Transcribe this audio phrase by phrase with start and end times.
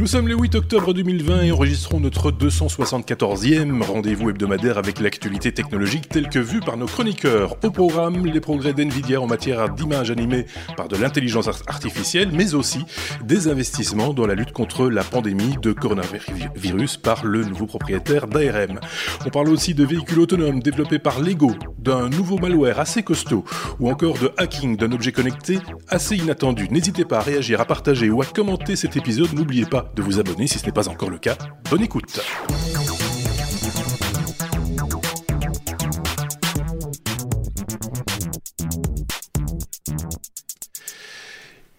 [0.00, 6.08] Nous sommes le 8 octobre 2020 et enregistrons notre 274e rendez-vous hebdomadaire avec l'actualité technologique
[6.08, 7.58] telle que vue par nos chroniqueurs.
[7.62, 12.78] Au programme, les progrès d'NVIDIA en matière d'images animées par de l'intelligence artificielle, mais aussi
[13.26, 18.80] des investissements dans la lutte contre la pandémie de coronavirus par le nouveau propriétaire d'ARM.
[19.26, 23.44] On parle aussi de véhicules autonomes développés par Lego, d'un nouveau malware assez costaud,
[23.78, 25.58] ou encore de hacking d'un objet connecté
[25.88, 26.68] assez inattendu.
[26.70, 29.34] N'hésitez pas à réagir, à partager ou à commenter cet épisode.
[29.34, 31.36] N'oubliez pas de vous abonner si ce n'est pas encore le cas.
[31.70, 32.20] Bonne écoute.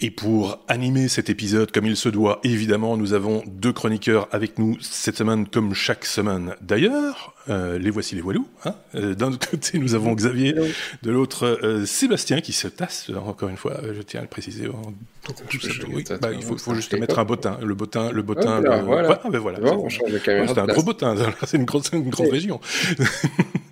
[0.03, 4.57] Et pour animer cet épisode comme il se doit, évidemment, nous avons deux chroniqueurs avec
[4.57, 6.55] nous cette semaine comme chaque semaine.
[6.59, 8.47] D'ailleurs, euh, les voici les voilous.
[8.65, 10.55] Hein euh, D'un côté, nous avons Xavier,
[11.03, 14.67] de l'autre, euh, Sébastien qui se tasse, encore une fois, je tiens à le préciser.
[16.19, 17.59] Bah, il faut, faut juste mettre un bottin.
[17.61, 18.59] Le bottin, le bottin.
[18.81, 19.59] Voilà, ben voilà.
[20.17, 22.59] c'est un gros bottin, c'est une grosse, une grande région.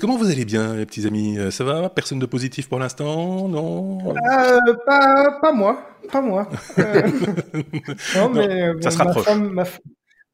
[0.00, 1.38] comment vous allez bien, les petits amis?
[1.50, 1.88] Ça va?
[1.90, 3.48] Personne de positif pour l'instant?
[3.48, 4.14] Non?
[4.86, 5.86] Pas, pas moi.
[6.10, 6.48] Pas moi.
[8.16, 9.26] non, mais ça se rapproche.
[9.36, 9.80] Ma femme,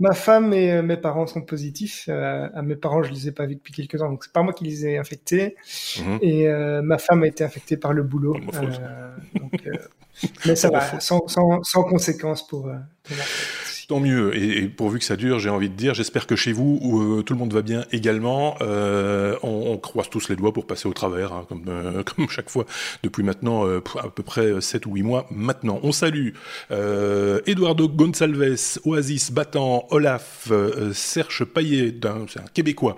[0.01, 2.07] Ma femme et euh, mes parents sont positifs.
[2.09, 4.43] Euh, à mes parents, je les ai pas vus depuis quelques temps, donc c'est pas
[4.43, 5.57] moi qui les ai infectés.
[5.99, 6.19] Mhm.
[6.23, 8.35] Et euh, ma femme a été infectée par le boulot.
[9.35, 9.61] donc,
[10.47, 12.63] mais ça va, sans, sans, sans, conséquence pour,
[13.03, 13.17] pour
[13.91, 14.37] Tant mieux.
[14.37, 17.23] Et, pourvu que ça dure, j'ai envie de dire, j'espère que chez vous, où, euh,
[17.25, 18.55] tout le monde va bien également.
[18.61, 22.51] Euh, on, croise tous les doigts pour passer au travers, hein, comme, euh, comme chaque
[22.51, 22.67] fois,
[23.03, 25.81] depuis maintenant à peu près 7 ou 8 mois maintenant.
[25.83, 26.35] On salue
[26.71, 30.53] Eduardo Gonçalves, Oasis, Battant, Olaf,
[30.93, 31.93] Serge Payet,
[32.29, 32.95] c'est un Québécois,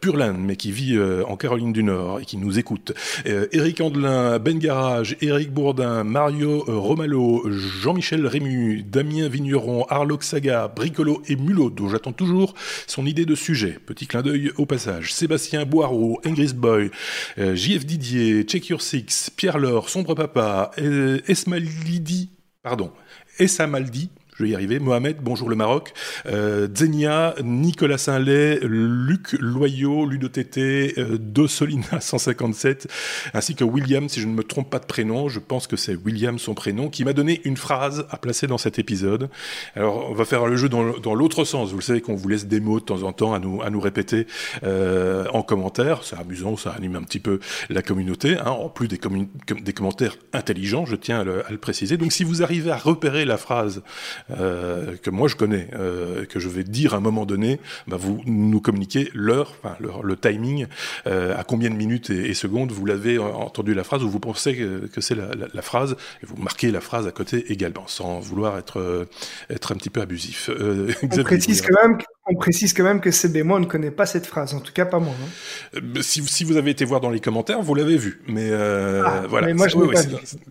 [0.00, 2.92] Purlan, mais qui vit en Caroline du Nord et qui nous écoute.
[3.24, 11.22] Eric Andelin, Ben Garage, Eric Bourdin, Mario Romalo, Jean-Michel Rému, Damien Vigneron, Arlox saga Bricolo
[11.28, 12.54] et Mulot, dont j'attends toujours
[12.86, 13.78] son idée de sujet.
[13.84, 15.12] Petit clin d'œil au passage.
[15.12, 16.90] Sébastien Boireau, Ingris Boy,
[17.36, 22.30] euh, JF Didier, Check Your Six, Pierre Laure, Sombre Papa, euh, Esmalidi,
[22.62, 22.92] pardon,
[23.38, 24.78] Essamaldi, je vais y arriver.
[24.78, 25.92] Mohamed, bonjour le Maroc.
[26.24, 32.88] Euh, Zenia, Nicolas Saint-Lay, Luc Loyau, Ludo Tété, euh, Dossolina 157,
[33.34, 35.94] ainsi que William, si je ne me trompe pas de prénom, je pense que c'est
[35.94, 39.28] William son prénom, qui m'a donné une phrase à placer dans cet épisode.
[39.76, 41.70] Alors, on va faire le jeu dans, l'autre sens.
[41.70, 43.68] Vous le savez qu'on vous laisse des mots de temps en temps à nous, à
[43.68, 44.26] nous répéter
[44.64, 46.04] euh, en commentaire.
[46.04, 47.38] C'est amusant, ça anime un petit peu
[47.68, 48.38] la communauté.
[48.38, 51.98] Hein, en plus des, commentaires intelligents, je tiens à le préciser.
[51.98, 53.82] Donc, si vous arrivez à repérer la phrase
[54.30, 57.96] euh, que moi je connais, euh, que je vais dire à un moment donné, bah,
[57.98, 60.66] vous nous communiquez l'heure, enfin, le, timing,
[61.06, 64.56] euh, à combien de minutes et, secondes vous l'avez entendu la phrase ou vous pensez
[64.56, 68.20] que, c'est la, la, la, phrase, et vous marquez la phrase à côté également, sans
[68.20, 69.06] vouloir être,
[69.50, 70.50] être un petit peu abusif.
[71.02, 74.06] On précise quand même on précise quand même que CB moi on ne connaît pas
[74.06, 75.14] cette phrase, en tout cas pas moi.
[75.20, 75.78] Hein.
[75.96, 78.20] Euh, si, si, vous avez été voir dans les commentaires, vous l'avez vu.
[78.28, 79.76] Mais euh, ah, voilà, mais moi je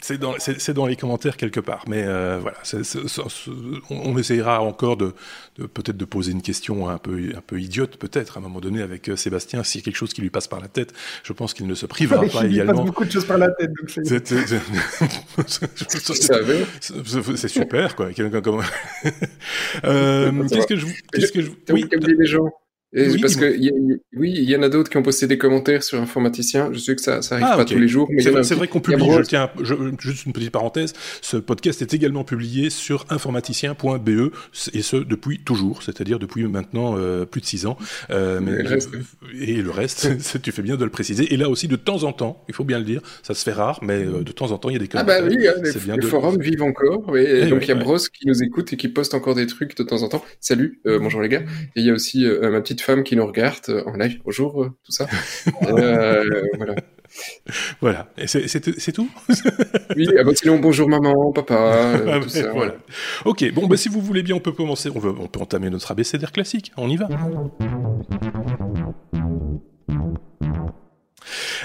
[0.01, 0.35] c'est dans,
[0.73, 1.83] dans, les commentaires quelque part.
[1.87, 2.57] Mais euh, voilà,
[3.89, 5.13] on, essayera encore de,
[5.57, 8.59] de peut-être de poser une question un peu, un peu idiote, peut-être à un moment
[8.59, 10.93] donné avec euh, Sébastien, s'il y a quelque chose qui lui passe par la tête,
[11.23, 12.73] je pense qu'il ne se privera pas il également.
[12.73, 13.71] Il passe beaucoup de choses par la tête.
[17.35, 18.09] C'est super quoi.
[19.83, 22.49] euh, qu'est-ce que je, qu'est-ce que je oui, les gens.
[22.93, 23.45] Parce que
[24.17, 26.69] oui, il y en a d'autres qui ont posté des commentaires sur informaticien.
[26.73, 28.81] Je sais que ça, ça arrive ah, pas tous les jours, mais c'est vrai, qu'on
[28.81, 29.05] publie.
[29.11, 29.49] Je tiens,
[29.99, 30.93] juste une petite parenthèse.
[31.21, 34.31] Ce podcast est également publié sur informaticien.be
[34.73, 37.77] et ce depuis toujours, c'est-à-dire depuis maintenant euh, plus de six ans.
[38.09, 38.63] Euh, mais,
[39.39, 40.09] et, le reste,
[40.41, 41.33] tu fais bien de le préciser.
[41.33, 43.53] Et là aussi, de temps en temps, il faut bien le dire, ça se fait
[43.53, 45.17] rare, mais euh, de temps en temps, il y a des commentaires.
[45.19, 47.17] Ah bah oui, hein, les, les forums vivent encore.
[47.17, 49.47] Et, eh donc il y a Bros qui nous écoute et qui poste encore des
[49.47, 50.23] trucs de temps en temps.
[50.39, 51.43] Salut, bonjour les gars.
[51.75, 54.19] Et il y a aussi ma petite femme qui nous regarde euh, en live.
[54.25, 55.07] Bonjour, euh, tout ça.
[55.67, 56.23] Euh,
[56.57, 56.75] voilà.
[57.81, 58.07] Voilà.
[58.25, 59.09] C'est tout
[59.95, 62.75] Oui, ah bah sinon, bonjour maman, papa, ah, tout ça, voilà.
[63.25, 64.89] Ok, bon, bah, si vous voulez bien, on peut commencer.
[64.89, 66.71] On, on peut entamer notre abécédaire classique.
[66.77, 67.07] On y va.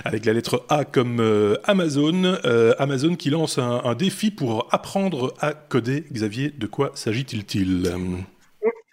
[0.05, 1.21] Avec la lettre A comme
[1.65, 2.39] Amazon.
[2.79, 6.05] Amazon qui lance un, un, défi pour apprendre à coder.
[6.13, 7.43] Xavier, de quoi s'agit-il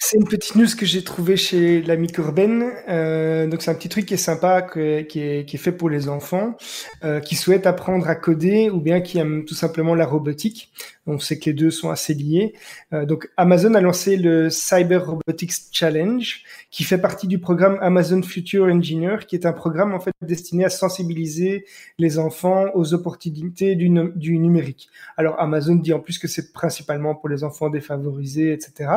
[0.06, 2.70] C'est une petite news que j'ai trouvée chez l'ami Corben.
[2.90, 6.58] Euh, donc c'est un petit truc qui est sympa, qui, est, fait pour les enfants
[7.06, 10.74] euh, qui souhaitent apprendre à coder ou bien qui aiment tout simplement la robotique.
[11.06, 12.54] On sait que les deux sont assez liés.
[12.94, 18.22] Euh, donc Amazon a lancé le Cyber Robotics Challenge, qui fait partie du programme Amazon
[18.22, 21.66] Future Engineer, qui est un programme en fait destiné à sensibiliser
[21.98, 24.88] les enfants aux opportunités du, numérique.
[25.18, 28.92] Alors Amazon dit en plus que c'est principalement pour les enfants défavorisés, etc.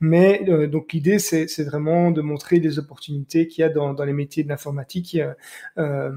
[0.00, 4.04] Mais euh, donc l'idée c'est vraiment de montrer les opportunités qu'il y a dans, dans
[4.04, 5.18] les métiers de l'informatique
[5.78, 6.10] euh,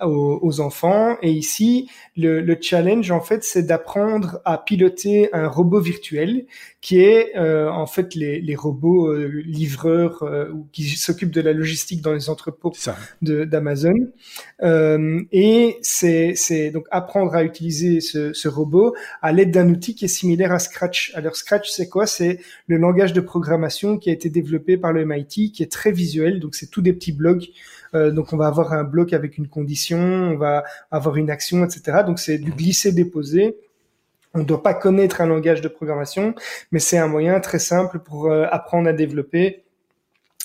[0.00, 1.16] aux, enfants.
[1.22, 6.46] Et ici, le challenge en fait, c'est d'apprendre à piloter un robot virtuel
[6.80, 11.52] qui est euh, en fait les, les robots euh, livreurs euh, qui s'occupent de la
[11.52, 12.72] logistique dans les entrepôts
[13.20, 14.12] d'Amazon.
[14.62, 20.08] et c'est donc apprendre à utiliser ce, ce robot à l'aide d'un outil qui est
[20.08, 21.12] similaire à Scratch.
[21.16, 22.06] Alors Scratch, c'est quoi?
[22.06, 22.38] C'est
[22.68, 26.38] le langage de programmation qui a été développé par le MIT, qui est très visuel.
[26.38, 27.48] Donc c'est tous des petits blocs.
[27.92, 32.02] donc on va avoir un bloc avec une condition, on va avoir une action, etc.
[32.06, 33.56] Donc c'est du glisser-déposer.
[34.38, 36.32] On ne doit pas connaître un langage de programmation,
[36.70, 39.64] mais c'est un moyen très simple pour euh, apprendre à développer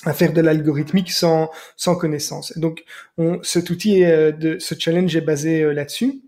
[0.04, 2.58] à faire de l'algorithmique sans sans connaissance.
[2.58, 2.82] Donc,
[3.18, 6.22] on, cet outil, euh, de, ce challenge est basé euh, là-dessus.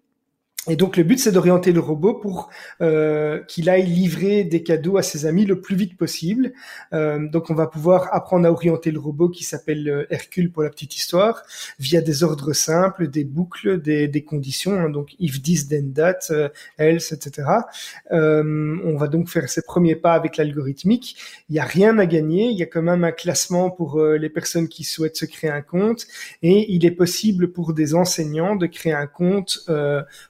[0.68, 4.96] Et donc le but, c'est d'orienter le robot pour euh, qu'il aille livrer des cadeaux
[4.96, 6.52] à ses amis le plus vite possible.
[6.92, 10.62] Euh, donc on va pouvoir apprendre à orienter le robot qui s'appelle euh, Hercule pour
[10.62, 11.42] la petite histoire,
[11.78, 16.18] via des ordres simples, des boucles, des, des conditions, hein, donc if this then that,
[16.30, 16.48] euh,
[16.78, 17.48] else, etc.
[18.12, 21.16] Euh, on va donc faire ses premiers pas avec l'algorithmique.
[21.48, 24.16] Il n'y a rien à gagner, il y a quand même un classement pour euh,
[24.16, 26.06] les personnes qui souhaitent se créer un compte,
[26.42, 29.60] et il est possible pour des enseignants de créer un compte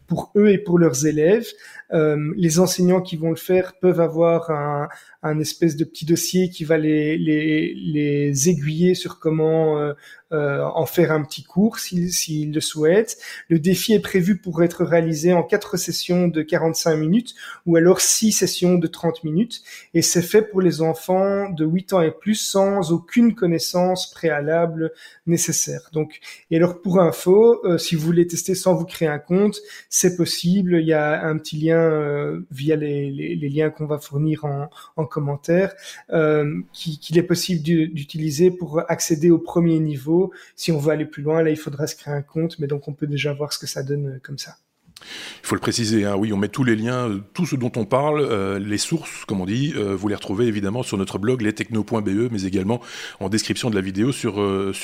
[0.06, 1.46] pour eux et pour leurs élèves.
[1.92, 4.88] Euh, les enseignants qui vont le faire peuvent avoir un,
[5.26, 9.92] un espèce de petit dossier qui va les, les, les aiguiller sur comment euh,
[10.32, 13.16] euh, en faire un petit cours s'ils le souhaitent.
[13.48, 18.00] Le défi est prévu pour être réalisé en quatre sessions de 45 minutes ou alors
[18.00, 19.62] six sessions de 30 minutes
[19.94, 24.90] et c'est fait pour les enfants de 8 ans et plus sans aucune connaissance préalable
[25.28, 25.90] nécessaire.
[25.92, 26.18] Donc,
[26.50, 30.16] et alors pour info, euh, si vous voulez tester sans vous créer un compte, c'est
[30.16, 30.80] possible.
[30.80, 34.44] Il y a un petit lien euh, via les, les, les liens qu'on va fournir
[34.44, 35.74] en, en commentaire
[36.12, 40.30] euh, qu'il est possible d'utiliser pour accéder au premier niveau.
[40.56, 42.86] Si on veut aller plus loin, là, il faudra se créer un compte, mais donc
[42.86, 44.58] on peut déjà voir ce que ça donne euh, comme ça.
[45.02, 47.70] Il faut le préciser, hein, oui, on met tous les liens, euh, tout ce dont
[47.76, 51.18] on parle, euh, les sources, comme on dit, euh, vous les retrouvez évidemment sur notre
[51.18, 52.80] blog lestechno.be, mais également
[53.20, 54.36] en description de la vidéo sur,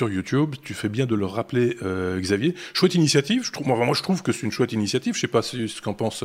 [0.09, 0.55] YouTube.
[0.63, 1.77] Tu fais bien de le rappeler,
[2.19, 2.55] Xavier.
[2.75, 5.95] Chouette initiative, moi, je trouve que c'est une chouette initiative, je sais pas ce qu'en
[5.95, 6.25] pense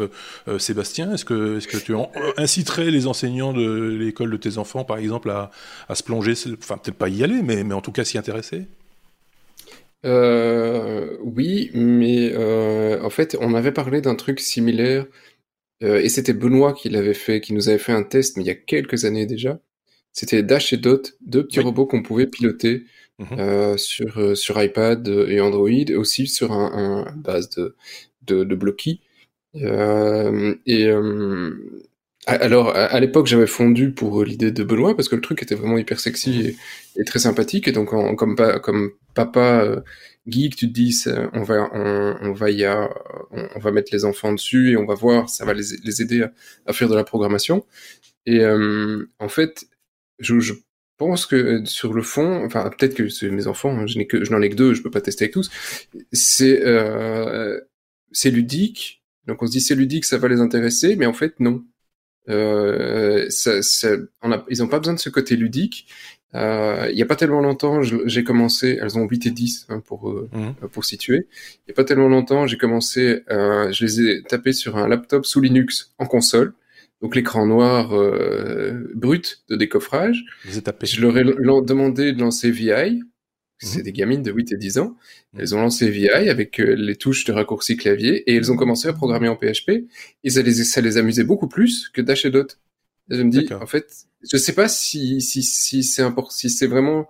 [0.57, 1.95] Sébastien, est-ce que, tu
[2.37, 5.51] inciterais les enseignants de l'école de tes enfants, par exemple, à,
[5.95, 8.67] se plonger, enfin peut-être pas y aller, mais en tout cas s'y intéresser?
[10.05, 15.05] Euh, oui, mais euh, en fait, on avait parlé d'un truc similaire,
[15.83, 18.47] euh, et c'était Benoît qui l'avait fait, qui nous avait fait un test, mais il
[18.47, 19.59] y a quelques années déjà.
[20.13, 22.85] C'était Dash et Dot, deux petits robots qu'on pouvait piloter
[23.39, 27.75] euh, sur sur iPad et Android, et aussi sur un, un base de
[28.23, 29.01] de, de Blocky.
[29.55, 30.87] Et
[32.27, 35.77] alors, à, l'époque, j'avais fondu pour l'idée de Benoît parce que le truc était vraiment
[35.77, 36.57] hyper sexy
[36.95, 37.67] et, très sympathique.
[37.67, 38.35] Et donc, comme,
[39.13, 39.81] papa euh,
[40.27, 44.71] geek, tu te dis, on va, on, va y on, va mettre les enfants dessus
[44.71, 46.25] et on va voir, ça va les, aider
[46.65, 47.65] à, faire de la programmation.
[48.25, 49.65] Et euh, en fait,
[50.19, 50.53] je,
[50.97, 54.31] pense que sur le fond, enfin peut-être que c'est mes enfants, hein, je n'ai je
[54.31, 55.49] n'en ai que deux, je peux pas tester avec tous.
[56.11, 57.61] C'est, euh,
[58.11, 59.03] c'est ludique.
[59.27, 61.63] Donc on se dit c'est ludique, ça va les intéresser, mais en fait non.
[62.29, 63.89] Euh, ça, ça,
[64.21, 65.87] on a, ils n'ont pas besoin de ce côté ludique.
[66.35, 69.79] Euh, il n'y a pas tellement longtemps, j'ai commencé, elles ont 8 et 10 hein,
[69.79, 70.67] pour, euh, mmh.
[70.67, 71.27] pour situer.
[71.31, 74.87] Il n'y a pas tellement longtemps, j'ai commencé, euh, je les ai tapés sur un
[74.87, 76.53] laptop sous Linux en console.
[77.01, 80.23] Donc l'écran noir euh, brut de décoffrage.
[80.45, 83.03] Je leur ai demandé de lancer VI,
[83.59, 83.83] c'est mhm.
[83.83, 84.95] des gamines de 8 et 10 ans.
[85.33, 85.41] Mhm.
[85.41, 88.87] Elles ont lancé VI avec euh, les touches de raccourci clavier et elles ont commencé
[88.87, 89.85] à programmer en PHP
[90.23, 92.59] et ça les, ça les amusait beaucoup plus que Dash et Dot.
[93.09, 93.87] je me dis, en fait,
[94.29, 97.07] je sais pas si, si, si c'est important, si c'est vraiment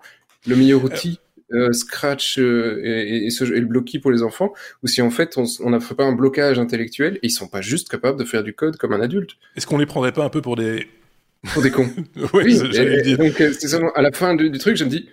[0.47, 0.85] le meilleur euh.
[0.85, 1.19] outil,
[1.53, 5.09] euh, Scratch euh, et, et, ce, et, le Blocky pour les enfants, ou si en
[5.09, 8.43] fait on n'a pas un blocage intellectuel et ils sont pas juste capables de faire
[8.43, 9.31] du code comme un adulte.
[9.55, 10.87] Est-ce qu'on les prendrait pas un peu pour des
[11.53, 11.89] pour des cons
[12.33, 13.17] Oui, oui dire.
[13.17, 15.07] donc c'est à la fin du, du truc, je me dis,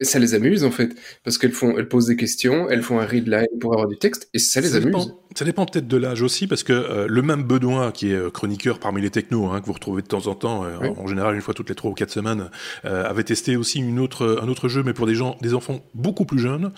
[0.00, 3.04] ça les amuse en fait, parce qu'elles font, elles posent des questions, elles font un
[3.04, 5.12] read line pour avoir du texte, et ça les amuse.
[5.34, 8.30] ça dépend peut-être de l'âge aussi, parce que euh, le même Bedouin, qui est euh,
[8.30, 11.34] chroniqueur parmi les technos, hein, que vous retrouvez de temps en temps, euh, en général
[11.34, 12.50] une fois toutes les trois ou quatre semaines,
[12.84, 16.24] avait testé aussi une autre, un autre jeu, mais pour des gens, des enfants beaucoup
[16.24, 16.72] plus jeunes.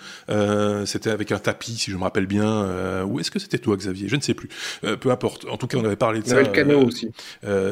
[0.85, 3.03] c'était avec un tapis, si je me rappelle bien.
[3.03, 4.07] ou est-ce que c'était toi, Xavier?
[4.07, 4.49] Je ne sais plus.
[4.81, 5.45] peu importe.
[5.49, 6.41] En tout cas, on avait parlé de ça.
[6.41, 7.09] le canot aussi.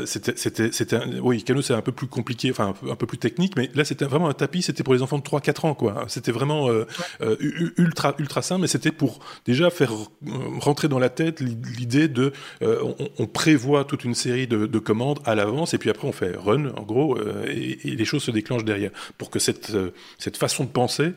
[0.06, 3.08] c'était, c'était, c'était, oui, canot c'est un peu plus compliqué, enfin un peu, un peu
[3.08, 4.62] plus technique, mais là c'était vraiment un tapis.
[4.62, 6.06] C'était pour les enfants de 3 4 ans, quoi.
[6.08, 6.86] C'était vraiment euh,
[7.22, 7.36] euh,
[7.78, 10.30] ultra, ultra simple, mais c'était pour déjà faire euh,
[10.60, 15.74] rentrer dans la tête l'idée de, on, prévoit toute une série de, commandes à l'avance,
[15.74, 17.18] et puis après on fait run, en gros,
[17.48, 19.72] et, les choses se déclenchent derrière, pour que cette,
[20.18, 21.14] cette façon de penser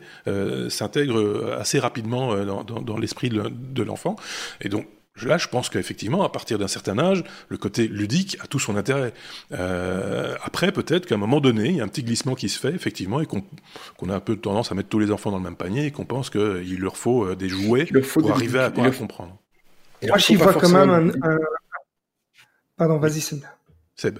[0.69, 4.15] s'intègre assez rapidement dans, l'esprit de l'enfant.
[4.61, 4.87] Et donc,
[5.21, 8.75] Là, je pense qu'effectivement, à partir d'un certain âge, le côté ludique a tout son
[8.75, 9.13] intérêt.
[9.51, 12.59] Euh, après, peut-être qu'à un moment donné, il y a un petit glissement qui se
[12.59, 15.43] fait, effectivement, et qu'on a un peu tendance à mettre tous les enfants dans le
[15.43, 19.37] même panier, et qu'on pense qu'il leur faut euh, des jouets pour arriver à, comprendre.
[20.01, 21.37] Moi, j'y vois quand même un...
[22.75, 23.43] Pardon, vas-y, Seb.
[23.95, 24.17] Seb.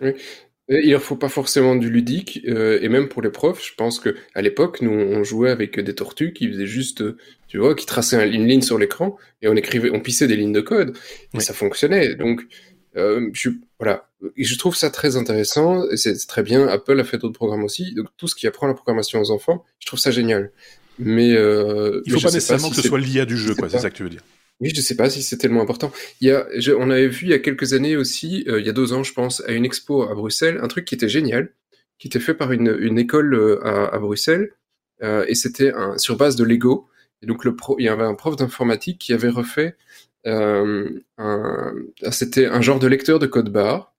[0.81, 3.99] Il leur faut pas forcément du ludique, euh, et même pour les profs, je pense
[3.99, 7.03] que à l'époque, nous, on jouait avec des tortues qui faisaient juste,
[7.47, 10.53] tu vois, qui traçaient une ligne sur l'écran, et on écrivait, on pissait des lignes
[10.53, 10.97] de code,
[11.33, 12.15] et ça fonctionnait.
[12.15, 12.41] Donc,
[12.95, 13.49] euh, je,
[13.79, 16.67] voilà, et je trouve ça très intéressant, et c'est très bien.
[16.67, 19.65] Apple a fait d'autres programmes aussi, donc tout ce qui apprend la programmation aux enfants,
[19.79, 20.51] je trouve ça génial.
[20.99, 23.69] Mais euh, il faut pas nécessairement que ce soit lié à du jeu, quoi.
[23.69, 24.21] C'est ça que tu veux dire.
[24.63, 25.91] Oui, je sais pas si c'est tellement important.
[26.21, 28.69] Il y a, on avait vu il y a quelques années aussi, euh, il y
[28.69, 31.51] a deux ans, je pense, à une expo à Bruxelles, un truc qui était génial,
[31.99, 34.53] qui était fait par une, une école euh, à, à, Bruxelles,
[35.03, 36.87] euh, et c'était sur base de Lego.
[37.21, 39.75] Et donc le pro, il y avait un prof d'informatique qui avait refait
[40.25, 41.73] euh, un,
[42.11, 43.93] c'était un genre de lecteur de code barre.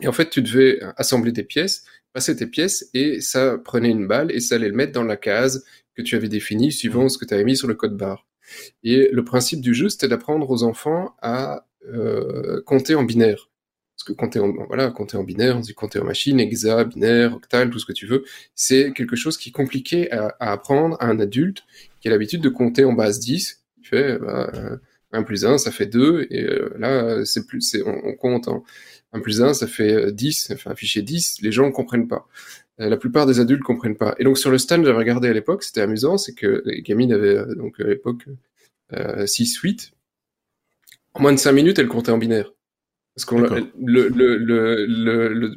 [0.00, 4.06] Et en fait, tu devais assembler des pièces, passer tes pièces, et ça prenait une
[4.06, 7.08] balle et ça allait le mettre dans la case que tu avais définie suivant mmh.
[7.08, 8.26] ce que tu avais mis sur le code barre.
[8.82, 13.50] Et le principe du jeu, c'était d'apprendre aux enfants à euh, compter en binaire.
[13.96, 14.52] Parce que compter en,
[14.92, 18.06] compter en binaire, on dit compter en machine, hexa, binaire, octal, tout ce que tu
[18.06, 18.24] veux,
[18.54, 21.64] c'est quelque chose qui est compliqué à, apprendre à un adulte
[22.00, 23.64] qui a l'habitude de compter en base 10.
[23.78, 24.52] Il fait bah,
[25.12, 28.64] 1 plus 1, ça fait 2, et euh, là, c'est plus, c'est, on, compte en
[29.12, 32.08] 1 plus 1, ça fait 10, ça fait un fichier 10, les gens ne comprennent
[32.08, 32.28] pas.
[32.80, 34.14] Euh, la plupart des adultes comprennent pas.
[34.18, 37.12] Et donc sur le stand, j'avais regardé à l'époque, c'était amusant, c'est que les gamines
[37.12, 38.26] avaient euh, donc à l'époque
[38.92, 39.92] euh, 6 8
[41.14, 42.52] en moins de 5 minutes, elles comptaient en binaire.
[43.14, 45.54] Parce qu'on le, le, le, le, le,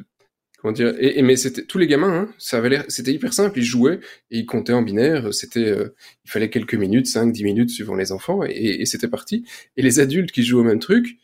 [0.56, 3.58] comment dire et, mais c'était tous les gamins, hein, ça avait l'air, c'était hyper simple,
[3.58, 4.00] ils jouaient
[4.30, 5.34] et ils comptaient en binaire.
[5.34, 9.08] C'était, euh, il fallait quelques minutes, 5 10 minutes suivant les enfants et, et c'était
[9.08, 9.44] parti.
[9.76, 11.18] Et les adultes qui jouent au même truc,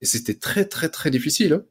[0.00, 1.52] et c'était très très très difficile.
[1.52, 1.64] Hein.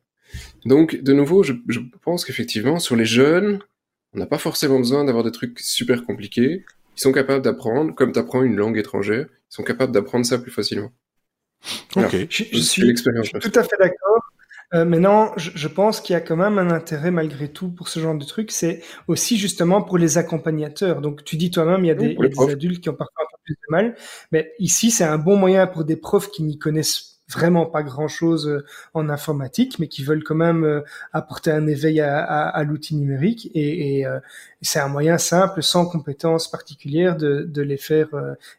[0.65, 3.59] Donc de nouveau, je, je pense qu'effectivement sur les jeunes,
[4.13, 6.65] on n'a pas forcément besoin d'avoir des trucs super compliqués.
[6.97, 10.37] Ils sont capables d'apprendre, comme tu apprends une langue étrangère, ils sont capables d'apprendre ça
[10.37, 10.91] plus facilement.
[11.95, 12.27] Ok.
[12.29, 14.21] je, suis, tout à fait d'accord.
[14.73, 17.89] Euh, maintenant, je, je, pense qu'il y a quand même un intérêt malgré tout pour
[17.89, 18.51] ce genre de truc.
[18.51, 21.01] C'est aussi justement pour les accompagnateurs.
[21.01, 22.95] Donc, tu dis toi-même, il y a, des, il y a des adultes qui ont
[22.95, 23.95] parfois un peu plus de mal.
[24.31, 28.47] Mais ici, c'est un bon moyen pour des profs qui n'y connaissent vraiment pas grand-chose
[28.47, 30.81] euh, en informatique, mais qui veulent quand même euh,
[31.13, 33.49] apporter un éveil à, l'outil numérique.
[33.53, 34.19] Et, et euh,
[34.61, 38.07] c'est un moyen simple, sans compétences particulières, de, les faire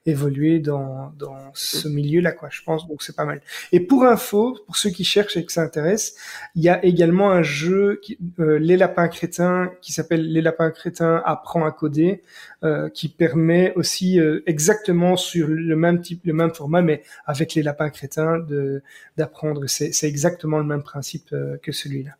[0.07, 1.13] évoluer dans,
[1.55, 2.49] ce milieu-là, quoi.
[2.51, 3.41] Je pense donc c'est pas mal.
[3.73, 6.15] Et pour info, pour ceux qui cherchent et que ça intéresse,
[6.55, 11.23] il y a également un jeu, qui, les lapins crétins, qui s'appelle Les lapins crétins
[11.25, 12.23] apprend à coder,
[12.95, 17.91] qui permet aussi exactement sur le même type, le même format, mais avec les lapins
[17.91, 18.45] crétins
[19.17, 19.67] d'apprendre.
[19.67, 22.13] C'est exactement le même principe euh, que celui-là.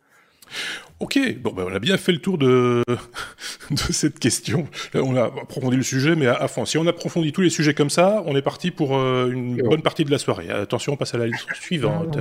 [0.99, 2.83] Ok, bon, ben on a bien fait le tour de,
[3.71, 4.67] de cette question.
[4.93, 6.65] on a approfondi le sujet, mais à, fond.
[6.65, 9.81] Si on approfondit tous les sujets comme ça, on est parti pour euh, une bonne
[9.81, 10.49] partie de la soirée.
[10.49, 12.19] Attention, on passe à la liste suivante.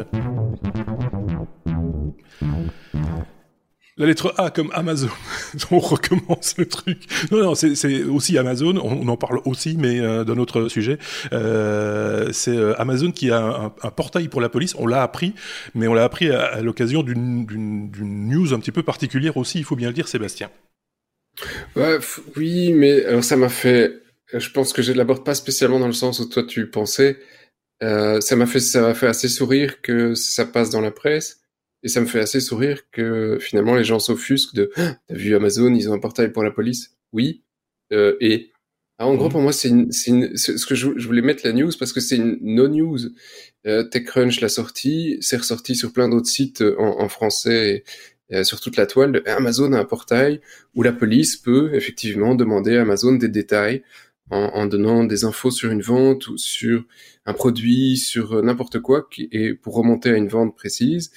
[4.02, 5.10] La lettre A comme Amazon.
[5.70, 7.04] on recommence le truc.
[7.30, 8.76] Non, non, c'est aussi Amazon.
[8.78, 10.98] On, en parle aussi, mais euh, d'un autre sujet.
[11.32, 14.74] Euh, c'est euh, Amazon qui a un, portail pour la police.
[14.76, 15.34] On l'a appris,
[15.76, 17.46] mais on l'a appris à, l'occasion d'une
[18.00, 19.58] news un petit peu particulière aussi.
[19.58, 20.50] Il faut bien le dire, Sébastien.
[22.36, 24.02] oui, mais alors ça m'a fait.
[24.34, 27.20] Je pense que je l'aborde pas spécialement dans le sens où toi tu pensais.
[27.80, 31.41] ça m'a fait, ça m'a fait assez sourire que ça passe dans la presse.
[31.82, 35.34] Et ça me fait assez sourire que finalement les gens s'offusquent de ah, T'as vu
[35.34, 37.42] Amazon, ils ont un portail pour la police Oui.
[37.92, 38.50] Euh, et
[38.98, 39.32] ah, en gros, mhm.
[39.32, 42.98] pour moi, c'est ce que je, voulais mettre la news parce que c'est une no-news.
[43.66, 47.84] Euh, TechCrunch l'a sorti, c'est ressorti sur plein d'autres sites euh, en, en français
[48.44, 50.40] sur toute la toile, Amazon a un portail
[50.74, 53.82] où la police peut effectivement demander à Amazon des détails
[54.30, 56.84] en, donnant des infos sur une vente ou sur
[57.26, 61.12] un produit, sur n'importe quoi, qui, et pour remonter à une vente précise,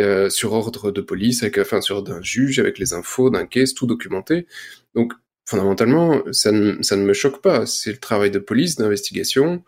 [0.00, 3.74] euh, sur ordre de police, avec, enfin sur d'un juge, avec les infos d'un caisse,
[3.74, 4.46] tout documenté.
[4.94, 5.12] Donc
[5.46, 7.66] fondamentalement, ça ne, ça ne me choque pas.
[7.66, 9.64] C'est le travail de police, d'investigation,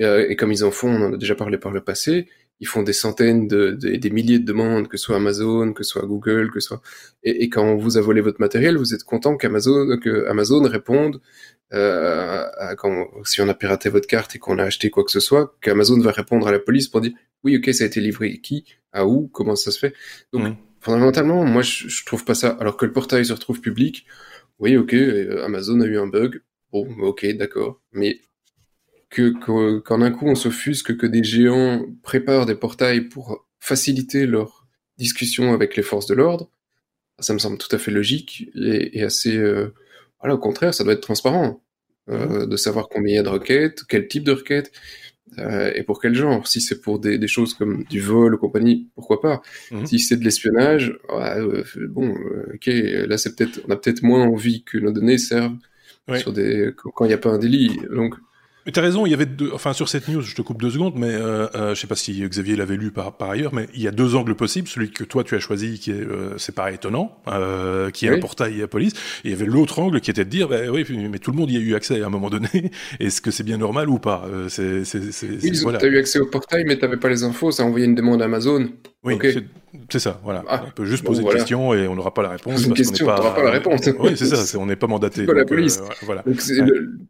[0.00, 2.28] euh, et comme ils en font, on en a déjà parlé par le passé,
[2.60, 5.90] ils font des centaines de, des milliers de demandes, que ce soit Amazon, que ce
[5.90, 6.82] soit Google, que ce soit.
[7.24, 11.20] Et, quand on vous a volé votre matériel, vous êtes content qu'Amazon, que Amazon réponde
[11.72, 12.46] euh,
[12.78, 15.56] quand, si on a piraté votre carte et qu'on a acheté quoi que ce soit,
[15.60, 17.12] qu'Amazon va répondre à la police pour dire
[17.42, 19.94] oui, ok, ça a été livré qui, à où, comment ça se fait.
[20.32, 20.56] Donc mmh.
[20.80, 22.50] fondamentalement, moi je, je trouve pas ça.
[22.60, 24.06] Alors que le portail se retrouve public,
[24.58, 26.40] oui, ok, euh, Amazon a eu un bug.
[26.72, 27.80] Bon, ok, d'accord.
[27.92, 28.20] Mais
[29.10, 29.30] que
[29.80, 35.52] qu'en un coup on s'offusque que des géants préparent des portails pour faciliter leur discussion
[35.52, 36.50] avec les forces de l'ordre,
[37.18, 39.36] ça me semble tout à fait logique et, assez.
[39.36, 39.74] Euh,
[40.20, 41.62] voilà, au contraire, ça doit être transparent
[42.08, 44.72] euh, de savoir combien il y a de requêtes, quel type de requêtes
[45.38, 46.46] euh, et pour quel genre?
[46.46, 49.42] Si c'est pour des, des, choses comme du vol ou compagnie, pourquoi pas?
[49.70, 49.86] Mhm.
[49.86, 50.98] Si c'est de l'espionnage,
[51.88, 52.14] bon,
[52.54, 55.56] ok, là c'est peut-être, on a peut-être moins envie que nos données servent
[56.16, 57.80] sur des quand il n'y a pas un délit.
[57.90, 58.14] Donc
[58.66, 60.70] mais t'as raison, il y avait deux, enfin sur cette news, je te coupe deux
[60.70, 63.68] secondes, mais euh, euh, je sais pas si Xavier l'avait lu par, par ailleurs, mais
[63.74, 64.68] il y a deux angles possibles.
[64.68, 68.10] Celui que toi tu as choisi, qui est, euh, c'est pas étonnant, euh, qui est
[68.10, 68.92] un portail à police.
[69.24, 71.36] Et il y avait l'autre angle qui était de dire, bah, oui, mais tout le
[71.36, 72.48] monde y a eu accès à un moment donné.
[73.00, 74.24] Est-ce que c'est bien normal ou pas?
[74.26, 75.78] Euh, C'est, c'est, c'est, oui, voilà.
[75.78, 77.50] t'as eu accès au portail, mais t'avais pas les infos.
[77.50, 78.68] Ça a envoyé une demande à Amazon.
[79.04, 79.18] Oui,
[79.90, 80.44] c'est ça, voilà.
[80.48, 82.64] Ah, on peut juste poser une question et on n'aura pas la réponse.
[82.64, 83.80] Une question, on n'aura pas la réponse.
[83.98, 85.26] oui, c'est ça, on n'est pas mandaté.
[85.26, 85.78] Pas la police.
[85.78, 86.22] Euh, voilà.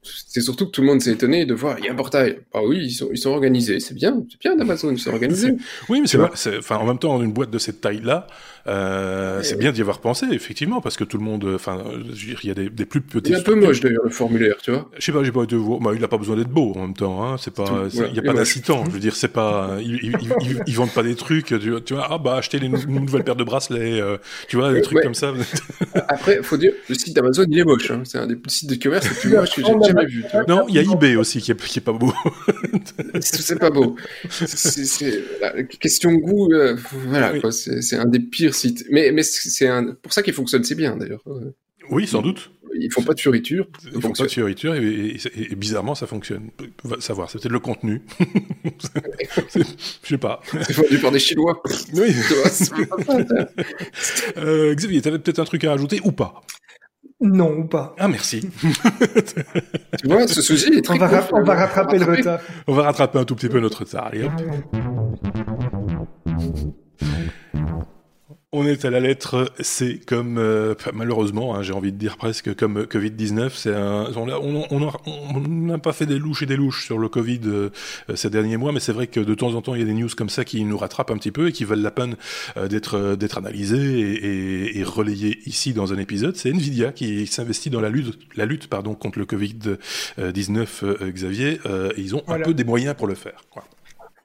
[0.03, 2.41] C'est surtout que tout le monde s'est étonné de voir, il y a un portail.
[2.55, 5.55] Ah oui, ils sont, ils sont organisés, c'est bien, c'est bien d'Amazon, ils sont organisés.
[5.91, 8.27] oui, mais c'est enfin, en même temps, une boîte de cette taille-là,
[8.69, 11.83] euh, c'est bien d'y avoir pensé, effectivement, parce que tout le monde, enfin,
[12.15, 13.31] il y a des, des plus petits.
[13.31, 14.89] Il est un peu moche d'ailleurs le formulaire, tu vois.
[14.97, 15.81] Je sais pas, j'ai pas été voir.
[15.81, 17.25] Bah, il n'a pas besoin d'être beau en même temps.
[17.25, 17.37] Hein.
[17.39, 18.85] C'est pas, il y a pas d'incitant.
[18.85, 20.13] Je veux dire, c'est pas, ils,
[20.67, 21.47] ils, vendent pas des trucs.
[21.47, 24.17] Tu, vois, ah bah acheter une, nouvelle paire de bracelets, euh,
[24.49, 25.33] tu vois, des trucs comme ça.
[26.09, 27.91] Après, faut dire, le site d'Amazon il est moche.
[27.91, 28.03] Hein.
[28.05, 30.25] C'est un des sites de commerce les plus moches que j'ai jamais vu.
[30.47, 32.13] Non, il y a eBay aussi qui est, qui est pas beau.
[33.21, 33.97] c'est pas beau.
[34.31, 35.23] C'est
[35.81, 36.53] question goût.
[36.53, 36.77] Euh,
[37.07, 38.85] voilà, c'est un des pires sites.
[38.91, 39.69] Mais, mais c'est
[40.03, 41.23] pour ça qu'il fonctionne si bien d'ailleurs.
[41.91, 42.51] Oui, sans doute.
[42.75, 43.67] Ils font pas de fioriture.
[43.85, 46.51] Ils font pas de fioriture et, et, bizarrement ça fonctionne.
[46.85, 48.03] Va savoir, c'est peut-être le contenu.
[49.55, 50.41] Je sais pas.
[50.51, 51.63] C'est vendu par des Chinois.
[51.93, 52.15] Oui.
[54.39, 56.43] euh, Xavier, t'avais peut-être un truc à rajouter ou pas?
[57.21, 57.95] Non, ou pas.
[57.99, 58.41] Ah, merci.
[60.01, 62.41] tu vois, ce souci est très on va, on va rattraper le retard.
[62.67, 64.07] On va rattraper un tout petit peu notre retard.
[64.07, 64.33] Allez, hop.
[68.55, 72.55] On est à la lettre C comme euh, malheureusement, hein, j'ai envie de dire presque
[72.55, 73.57] comme Covid 19.
[73.57, 77.71] C'est un, on n'a pas fait des louches et des louches sur le Covid euh,
[78.15, 79.95] ces derniers mois, mais c'est vrai que de temps en temps il y a des
[79.95, 82.17] news comme ça qui nous rattrapent un petit peu et qui valent la peine
[82.59, 86.37] euh, d'être d'être analysées et, et, relayées ici dans un épisode.
[86.37, 89.79] C'est Nvidia qui s'investit dans la lutte la lutte pardon contre le Covid
[90.19, 90.85] 19.
[91.05, 91.59] Xavier,
[91.97, 93.45] ils ont un peu des moyens pour le faire.
[93.51, 93.65] Quoi.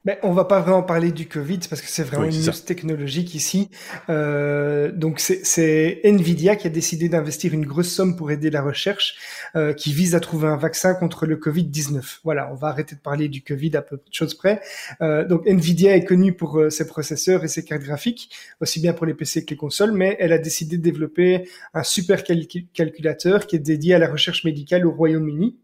[0.04, 3.34] Mais on va pas vraiment parler du Covid parce que c'est vraiment une news technologique
[3.34, 3.68] ici.
[4.08, 9.16] Euh, donc c'est Nvidia qui a décidé d'investir une grosse somme pour aider la recherche
[9.56, 12.20] euh, qui vise à trouver un vaccin contre le Covid-19.
[12.24, 14.60] Voilà, on va arrêter de parler du Covid à peu de choses près.
[15.00, 18.30] Euh, donc Nvidia est connue pour euh, ses processeurs et ses cartes graphiques,
[18.60, 21.82] aussi bien pour les PC que les consoles, mais elle a décidé de développer un
[21.82, 25.58] super calculateur qui est dédié à la recherche médicale au Royaume-Uni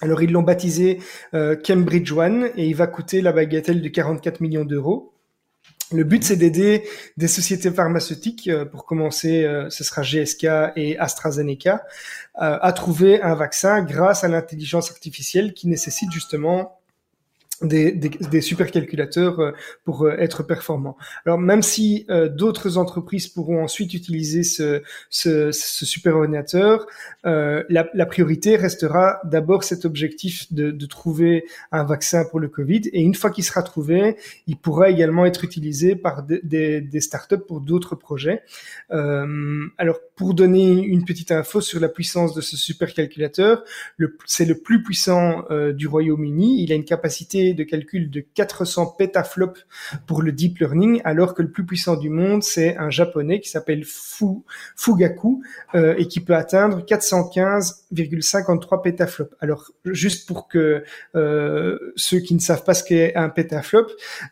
[0.00, 1.00] alors ils l'ont baptisé
[1.34, 5.14] euh, Cambridge One et il va coûter la bagatelle de 44 millions d'euros.
[5.92, 6.84] Le but, c'est d'aider
[7.16, 11.84] des sociétés pharmaceutiques, euh, pour commencer, euh, ce sera GSK et AstraZeneca,
[12.36, 16.79] à trouver un vaccin grâce à l'intelligence artificielle qui nécessite justement
[17.62, 19.52] des, des, des supercalculateurs euh,
[19.84, 20.96] pour euh, être performants.
[21.26, 26.86] Alors même si euh, d'autres entreprises pourront ensuite utiliser ce, ce, ce super ordinateur,
[27.26, 32.48] euh, la, la, priorité restera d'abord cet objectif de, de, trouver un vaccin pour le
[32.48, 32.82] Covid.
[32.92, 37.38] Et une fois qu'il sera trouvé, il pourra également être utilisé par des, des startups
[37.46, 38.42] pour d'autres projets.
[38.90, 43.64] Euh, alors pour donner une petite info sur la puissance de ce supercalculateur,
[44.26, 46.62] c'est le plus puissant du Royaume-Uni.
[46.62, 49.66] Il a une capacité de calcul de 400 pétaflops
[50.06, 53.48] pour le deep learning, alors que le plus puissant du monde, c'est un japonais qui
[53.48, 53.84] s'appelle
[54.76, 55.42] Fugaku
[55.74, 59.34] euh, et qui peut atteindre 415,53 pétaflops.
[59.40, 60.84] Alors, juste pour que
[61.14, 63.86] euh, ceux qui ne savent pas ce qu'est un pétaflop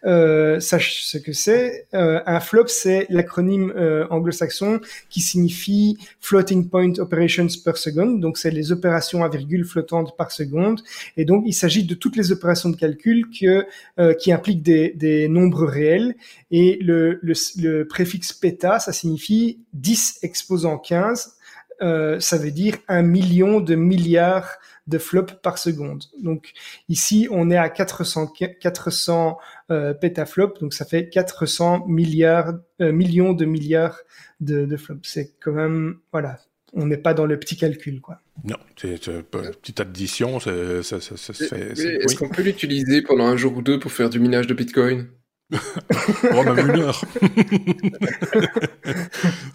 [0.04, 3.72] euh, sachent ce que c'est, un flop, c'est l'acronyme
[4.10, 10.16] anglo-saxon qui signifie Floating Point Operations per Second, donc c'est les opérations à virgule flottantes
[10.16, 10.80] par seconde,
[11.16, 13.07] et donc il s'agit de toutes les opérations de calcul
[13.38, 13.66] que,
[13.98, 16.14] euh, qui impliquent des, des, nombres réels,
[16.50, 21.38] et le, le, le préfixe péta, ça signifie 10 exposant 15,
[21.80, 26.04] euh, ça veut dire un million de milliards de flops par seconde.
[26.22, 26.52] Donc
[26.88, 29.38] ici, on est à 400, 400
[29.70, 34.00] euh, pétaflops, donc ça fait 400 milliards, euh, millions de milliards
[34.40, 35.08] de, de flops.
[35.08, 36.38] C'est quand même, voilà,
[36.72, 38.20] on n'est pas dans le petit calcul, quoi.
[38.44, 41.72] Non, c'est une petite addition, ça, ça, ça, ça se fait.
[41.72, 45.08] Est-ce qu'on peut l'utiliser pendant un jour ou deux pour faire du minage de Bitcoin?
[46.34, 47.02] oh, même une heure.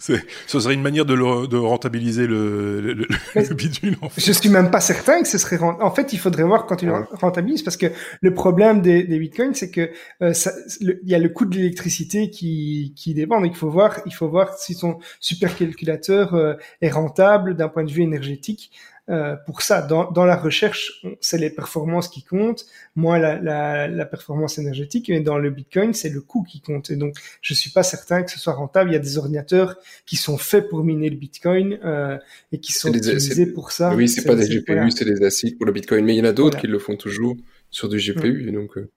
[0.00, 3.96] ce serait une manière de, de rentabiliser le, le, le bidule.
[4.02, 4.20] En fait.
[4.20, 5.58] Je suis même pas certain que ce serait.
[5.60, 7.86] En fait, il faudrait voir quand il rentabilise, parce que
[8.20, 9.90] le problème des, des bitcoins, c'est que
[10.22, 10.32] euh,
[10.80, 13.40] il y a le coût de l'électricité qui, qui dépend.
[13.40, 17.84] Donc, il faut voir, il faut voir si son supercalculateur euh, est rentable d'un point
[17.84, 18.72] de vue énergétique.
[19.10, 22.64] Euh, pour ça, dans, dans la recherche, c'est les performances qui comptent,
[22.96, 26.90] moins la, la, la, performance énergétique, mais dans le Bitcoin, c'est le coût qui compte.
[26.90, 28.90] Et donc, je suis pas certain que ce soit rentable.
[28.90, 32.16] Il y a des ordinateurs qui sont faits pour miner le Bitcoin euh,
[32.50, 33.94] et qui sont utilisés pour ça.
[33.94, 36.30] Oui, c'est pas des GPU, c'est des ASIC pour le Bitcoin, mais il y en
[36.30, 37.36] a d'autres qui le font toujours
[37.70, 38.48] sur du GPU.
[38.48, 38.90] Et donc, euh...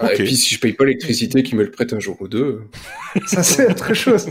[0.00, 2.28] Ah, et puis si je paye pas l'électricité, qui me le prête un jour ou
[2.28, 2.62] deux.
[3.26, 4.30] Ça c'est autre chose.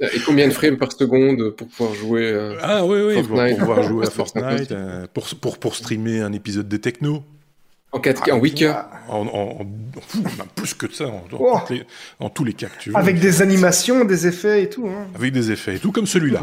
[0.00, 3.82] et combien de frames par seconde pour pouvoir jouer à Ah oui oui, pour pouvoir
[3.82, 7.22] jouer à Fortnite, euh, pour, pour, pour streamer un épisode des Techno.
[7.92, 9.66] En 4K, en 8K en, en, en,
[10.56, 11.58] plus que ça, en, oh.
[11.70, 11.84] les,
[12.18, 12.96] en, tous les cas que tu veux.
[12.96, 14.88] Avec des animations, des effets et tout.
[14.88, 15.06] Hein.
[15.14, 16.40] Avec des effets et tout, comme celui-là.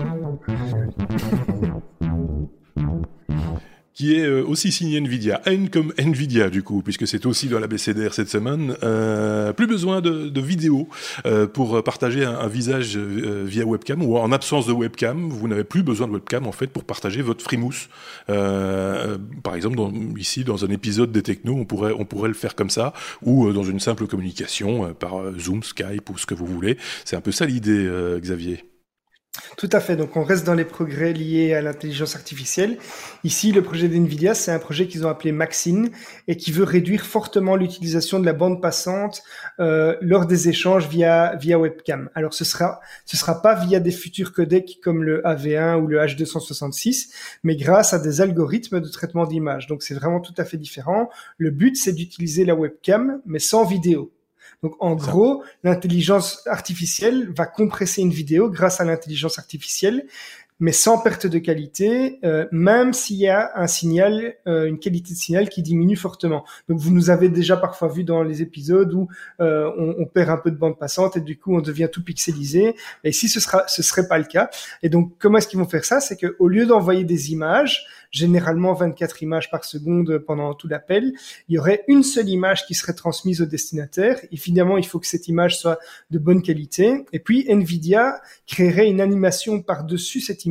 [4.02, 5.44] Qui est euh, aussi signé Nvidia.
[5.46, 8.76] N comme Nvidia du coup, puisque c'est aussi dans la BCDR cette semaine.
[8.82, 10.90] Euh, plus besoin de, de vidéo
[11.28, 15.84] euh, pour partager un, visage via webcam ou en absence de webcam, vous n'avez plus
[15.84, 17.90] besoin de webcam en fait pour partager votre frimousse.
[18.26, 19.80] Par exemple,
[20.18, 23.54] ici dans un épisode des technos, on pourrait on pourrait le faire comme ça ou
[23.54, 26.78] dans une simple communication par Zoom, Skype ou ce que vous voulez.
[27.06, 27.88] C'est un peu ça l'idée,
[28.20, 28.66] Xavier.
[29.56, 29.96] Tout à fait.
[29.96, 32.78] Donc, on reste dans les progrès liés à l'intelligence artificielle.
[33.24, 35.90] Ici, le projet d'NVIDIA, c'est un projet qu'ils ont appelé Maxine
[36.28, 39.24] et qui veut réduire fortement l'utilisation de la bande passante
[39.62, 42.10] euh, lors des échanges via via webcam.
[42.14, 46.00] Alors, ce sera ce sera pas via des futurs codecs comme le AV1 ou le
[46.00, 47.14] H266,
[47.44, 49.68] mais grâce à des algorithmes de traitement d'image.
[49.68, 51.10] Donc, c'est vraiment tout à fait différent.
[51.38, 54.12] Le but, c'est d'utiliser la webcam, mais sans vidéo.
[54.64, 60.06] Donc en gros, l'intelligence artificielle va compresser une vidéo grâce à l'intelligence artificielle,
[60.62, 65.14] mais sans perte de qualité, euh, même s'il y a un signal, euh, une qualité
[65.14, 66.46] de signal qui diminue fortement.
[66.70, 69.08] Donc vous nous avez déjà parfois vu dans les épisodes où
[69.42, 72.04] euh, on, on, perd un peu de bande passante et du coup on devient tout
[72.04, 72.76] pixelisé.
[73.04, 74.52] Et ici ce sera, ce serait pas le cas.
[74.84, 76.00] Et donc comment est-ce qu'ils vont faire ça?
[76.00, 81.14] C'est que au lieu d'envoyer des images, généralement 24 images par seconde pendant tout l'appel.
[81.48, 84.20] Il y aurait une seule image qui serait transmise au destinataire.
[84.32, 85.80] Évidemment, il faut que cette image soit
[86.12, 87.06] de bonne qualité.
[87.14, 90.51] Et puis, NVIDIA créerait une animation par-dessus cette image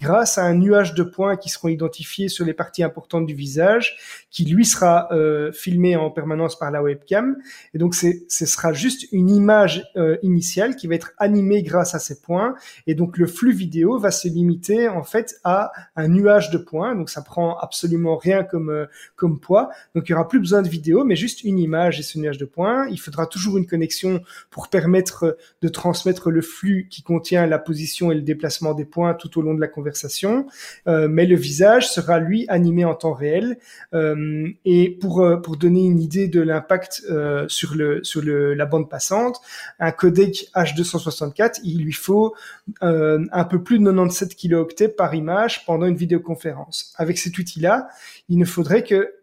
[0.00, 3.96] grâce à un nuage de points qui seront identifiés sur les parties importantes du visage,
[4.30, 7.36] qui lui sera euh, filmé en permanence par la webcam.
[7.74, 11.98] Et donc, ce sera juste une image euh, initiale qui va être animée grâce à
[11.98, 12.54] ces points.
[12.86, 16.82] Et donc, le flux vidéo va se limiter en fait à un nuage de points
[16.94, 19.70] donc ça prend absolument rien comme euh, comme poids.
[19.94, 22.38] Donc il y aura plus besoin de vidéo, mais juste une image et ce nuage
[22.38, 22.86] de points.
[22.88, 28.10] Il faudra toujours une connexion pour permettre de transmettre le flux qui contient la position
[28.10, 30.46] et le déplacement des points tout au long de la conversation.
[30.86, 33.58] Euh, mais le visage sera lui animé en temps réel.
[33.94, 37.02] Euh, et pour pour donner une idée de l'impact
[37.48, 39.40] sur le sur le, la bande passante,
[39.78, 42.34] un codec H264, il lui faut
[42.80, 46.94] un peu plus de 97 kilooctets par image pendant une vidéoconférence.
[46.96, 47.88] Avec cet outil-là,
[48.28, 49.14] il ne faudrait que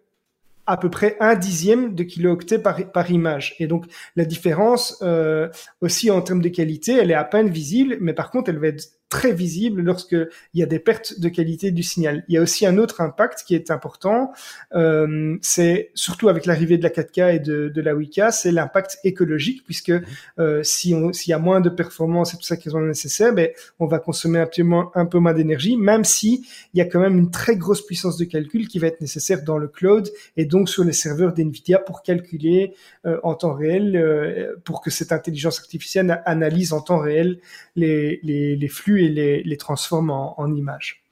[0.69, 3.55] à peu près un dixième de kilooctets par, par image.
[3.57, 3.85] Et donc
[4.15, 5.49] la différence euh,
[5.81, 8.67] aussi en termes de qualité, elle est à peine visible, mais par contre elle va
[8.67, 12.23] être très visible lorsqu'il y a des pertes de qualité du signal.
[12.27, 14.31] Il y a aussi un autre impact qui est important,
[14.75, 18.99] euh, c'est surtout avec l'arrivée de la 4K et de, de la 8K, c'est l'impact
[19.03, 20.03] écologique, puisque mmh.
[20.39, 23.33] euh, si on s'il y a moins de performance et tout ça qui sont nécessaires,
[23.33, 26.45] ben, on va consommer un peu moins d'énergie, même si
[26.75, 29.43] il y a quand même une très grosse puissance de calcul qui va être nécessaire
[29.43, 32.73] dans le cloud et donc sur les serveurs d'NVIDIA pour calculer
[33.07, 37.39] euh, en temps réel, pour que cette intelligence artificielle analyse en temps réel
[37.75, 41.03] les, les, les flux et les, transforme en images.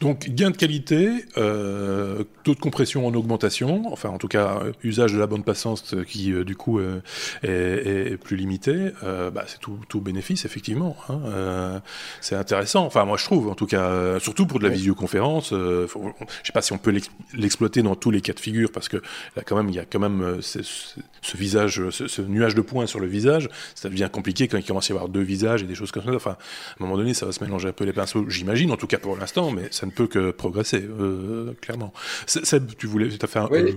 [0.00, 4.72] Donc gain de qualité, euh, taux de compression en augmentation, enfin en tout cas euh,
[4.82, 7.00] usage de la bande passante qui euh, du coup euh,
[7.42, 10.96] est, est, plus limité, euh, bah, c'est tout, tout, bénéfice effectivement.
[11.08, 11.80] Hein, euh,
[12.20, 15.50] c'est intéressant, enfin moi je trouve en tout cas, surtout pour de la visioconférence.
[15.88, 16.94] Faut, je sais pas si on peut
[17.34, 18.98] l'exploiter dans tous les cas de figure parce que
[19.36, 22.60] là quand même il y a quand même ce, ce visage, ce, ce, nuage de
[22.60, 25.62] points sur le visage, ça devient compliqué quand il commence à y avoir deux visages
[25.62, 26.14] et des choses comme ça.
[26.14, 28.76] Enfin à un moment donné ça va se mélanger un peu les pinceaux, j'imagine en
[28.76, 31.92] tout cas pour l'instant mais ça ne peut que progresser, euh, clairement.
[32.26, 33.48] Seb, tu voulais, tu as fait un.
[33.50, 33.58] Oui.
[33.60, 33.72] Euh...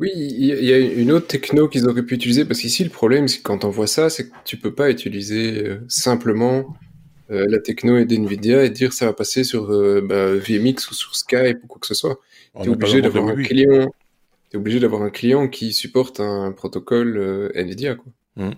[0.00, 3.26] Oui, il y a une autre techno qu'ils auraient pu utiliser parce qu'ici le problème,
[3.26, 6.76] c'est que quand on voit ça, c'est que tu peux pas utiliser euh, simplement
[7.30, 10.94] euh, la techno et d'NVIDIA et dire ça va passer sur euh, bah, VMX ou
[10.94, 12.20] sur Skype ou quoi que ce soit.
[12.62, 13.92] Tu es obligé d'avoir un client.
[14.52, 18.12] Es obligé d'avoir un client qui supporte un protocole euh, NVIDIA, quoi.
[18.36, 18.50] Mmh.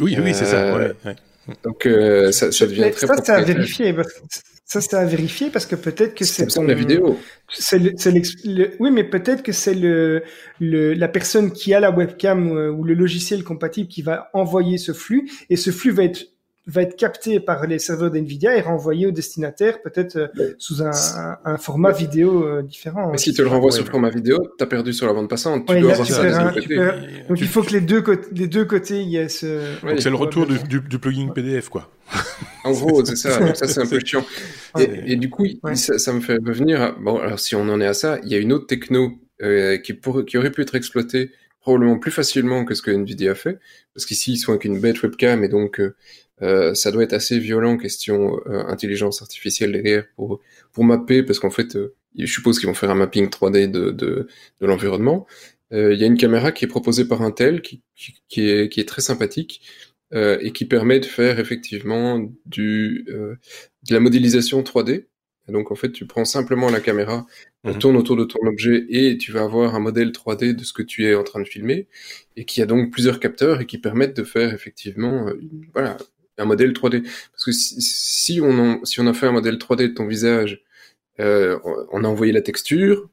[0.00, 0.76] Oui, oui, c'est ça.
[0.76, 1.16] Ouais, ouais.
[1.62, 1.88] Donc
[2.32, 3.06] ça, ça, devient très.
[3.06, 3.92] Ça, c'est à vérifier.
[3.92, 4.20] Parce que
[4.64, 6.64] ça, c'est à vérifier parce que peut-être que c'est ton...
[6.64, 7.18] la vidéo.
[7.48, 7.92] C'est le,
[8.44, 10.22] le, oui, mais peut-être que c'est le,
[10.58, 14.78] le, la personne qui a la webcam ou, ou le logiciel compatible qui va envoyer
[14.78, 16.33] ce flux et ce flux va être
[16.66, 20.90] va être capté par les serveurs d'NVIDIA et renvoyé au destinataire, peut-être euh, sous un,
[20.90, 23.10] un, un, format vidéo euh, différent.
[23.12, 23.76] Mais si tu le renvoies ouais.
[23.76, 25.66] sur format vidéo, tu as perdu sur la bande passante.
[25.66, 27.02] Tu dois avoir ça un, perds...
[27.28, 29.60] Donc il faut que les deux, côtés, les deux côtés, il y ait ce...
[29.98, 31.90] C'est le retour du, du, du, plugin PDF, quoi.
[32.64, 33.38] en gros, c'est ça.
[33.40, 34.24] Donc ça, c'est un peu chiant.
[34.76, 36.90] Et, et, du coup, ça, ça, me fait revenir à...
[36.90, 39.76] Bon, alors si on en est à ça, il y a une autre techno euh,
[39.78, 40.24] qui, pour...
[40.24, 41.30] qui aurait pu être exploitée
[41.64, 43.58] probablement plus facilement que ce que Nvidia a fait,
[43.94, 45.94] parce qu'ici ils sont avec une bête webcam et donc euh,
[46.42, 50.40] euh, ça doit être assez violent question euh, intelligence artificielle derrière pour
[50.72, 53.90] pour mapper parce qu'en fait euh, je suppose qu'ils vont faire un mapping 3D de
[53.90, 54.28] de,
[54.60, 55.26] de l'environnement.
[55.72, 58.68] Euh, il y a une caméra qui est proposée par Intel qui qui, qui est
[58.68, 59.62] qui est très sympathique
[60.12, 65.06] euh, et qui permet de faire effectivement du de la modélisation 3D.
[65.48, 67.26] Et donc en fait tu prends simplement la caméra,
[67.64, 70.72] elle tourne autour de ton objet et tu vas avoir un modèle 3D de ce
[70.72, 71.86] que tu es en train de filmer
[72.36, 75.26] et qui a donc plusieurs capteurs et qui permettent de faire effectivement
[75.74, 75.98] voilà
[76.38, 77.02] un modèle 3D.
[77.02, 80.06] Parce que si, si, on, en, si on a fait un modèle 3D de ton
[80.06, 80.62] visage,
[81.20, 81.58] euh,
[81.92, 83.08] on a envoyé la texture,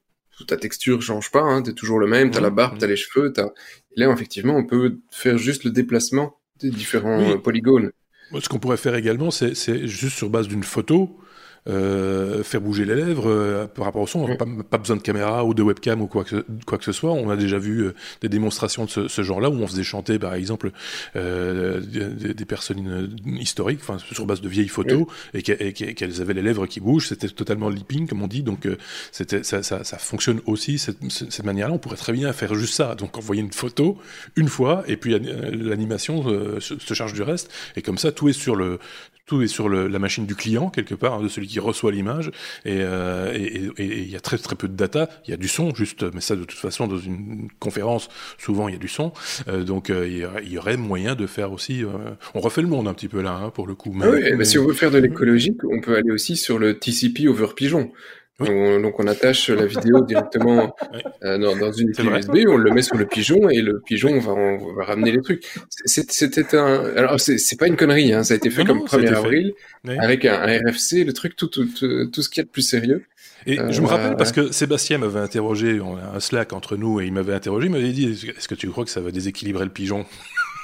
[0.47, 2.79] ta texture change pas, hein, t'es toujours le même, t'as mmh, la barbe, mmh.
[2.79, 3.49] t'as les cheveux, t'as...
[3.95, 7.37] Et là, effectivement, on peut faire juste le déplacement des différents oui.
[7.37, 7.91] polygones.
[8.39, 9.53] Ce qu'on pourrait faire également, c'est
[9.87, 11.19] juste sur base d'une photo,
[11.67, 14.27] euh, faire bouger les lèvres euh, par rapport au son.
[14.27, 14.37] Mmh.
[14.37, 17.11] Pas, pas, besoin de caméra ou de webcam ou quoi que, quoi que ce soit.
[17.11, 20.17] On a déjà vu euh, des démonstrations de ce, ce genre-là où on faisait chanter,
[20.17, 20.71] par exemple,
[21.15, 26.41] euh, des, des, personnes historiques, enfin sur base de vieilles photos, et qu'elles avaient les
[26.41, 27.09] lèvres qui bougent.
[27.09, 28.43] C'était totalement leaping, comme on dit.
[28.43, 28.77] Donc euh,
[29.11, 31.73] c'était ça, ça, ça, fonctionne aussi cette, cette manière-là.
[31.73, 32.95] On pourrait très bien faire juste ça.
[32.95, 33.97] Donc envoyer une photo
[34.35, 36.23] une fois, et puis l'animation
[36.59, 37.51] se, se charge du reste.
[37.75, 38.79] Et comme ça, tout est sur le
[39.25, 41.91] tout est sur le, la machine du client quelque part, hein, de celui qui reçoit
[41.91, 42.31] l'image,
[42.65, 45.37] et il euh, et, et, y a très très peu de data, il y a
[45.37, 48.79] du son juste, mais ça de toute façon dans une conférence souvent il y a
[48.79, 49.13] du son,
[49.47, 51.87] euh, donc il euh, y, y, aurait moyen de faire aussi, euh,
[52.33, 53.91] on refait le monde un petit peu là hein, pour le coup.
[53.93, 56.35] Mais, ah oui, mais, mais si on veut faire de l'écologique, on peut aller aussi
[56.35, 57.91] sur le TCP over Pigeon.
[58.39, 58.47] Oui.
[58.47, 60.99] Donc, donc, on attache la vidéo directement oui.
[61.23, 64.19] euh, dans, dans, une clé USB, on le met sur le pigeon et le pigeon
[64.19, 65.45] va, on va ramener les trucs.
[65.85, 69.13] C'était un, alors c'est pas une connerie, hein, ça a été fait non, comme 1er
[69.13, 69.53] avril
[69.85, 69.95] oui.
[69.99, 72.49] avec un, un, RFC, le truc tout, tout, tout, tout ce qu'il y a de
[72.49, 73.03] plus sérieux.
[73.45, 76.77] Et euh, je me rappelle parce que Sébastien m'avait interrogé, on a un Slack entre
[76.77, 79.11] nous et il m'avait interrogé, il m'avait dit est-ce que tu crois que ça va
[79.11, 80.05] déséquilibrer le pigeon?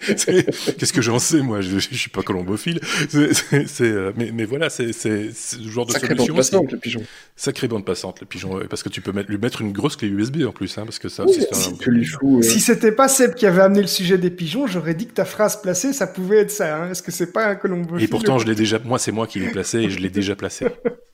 [0.07, 1.61] Qu'est-ce que j'en sais, moi?
[1.61, 2.79] Je, je, suis pas colombophile.
[3.15, 6.33] Euh, mais, mais, voilà, c'est ce genre de Sacré solution.
[6.33, 7.01] bande passante, le pigeon.
[7.35, 8.59] Sacré bande passante, le pigeon.
[8.69, 10.77] Parce que tu peux mettre, lui mettre une grosse clé USB en plus.
[10.77, 12.27] Hein, parce que ça, oui, si, un...
[12.27, 12.41] euh...
[12.41, 15.25] si c'était pas Seb qui avait amené le sujet des pigeons, j'aurais dit que ta
[15.25, 16.77] phrase placée, ça pouvait être ça.
[16.77, 19.27] Hein, Est-ce que c'est pas un colombophile Et pourtant, je l'ai déjà, moi, c'est moi
[19.27, 20.65] qui l'ai placé et je l'ai déjà placé.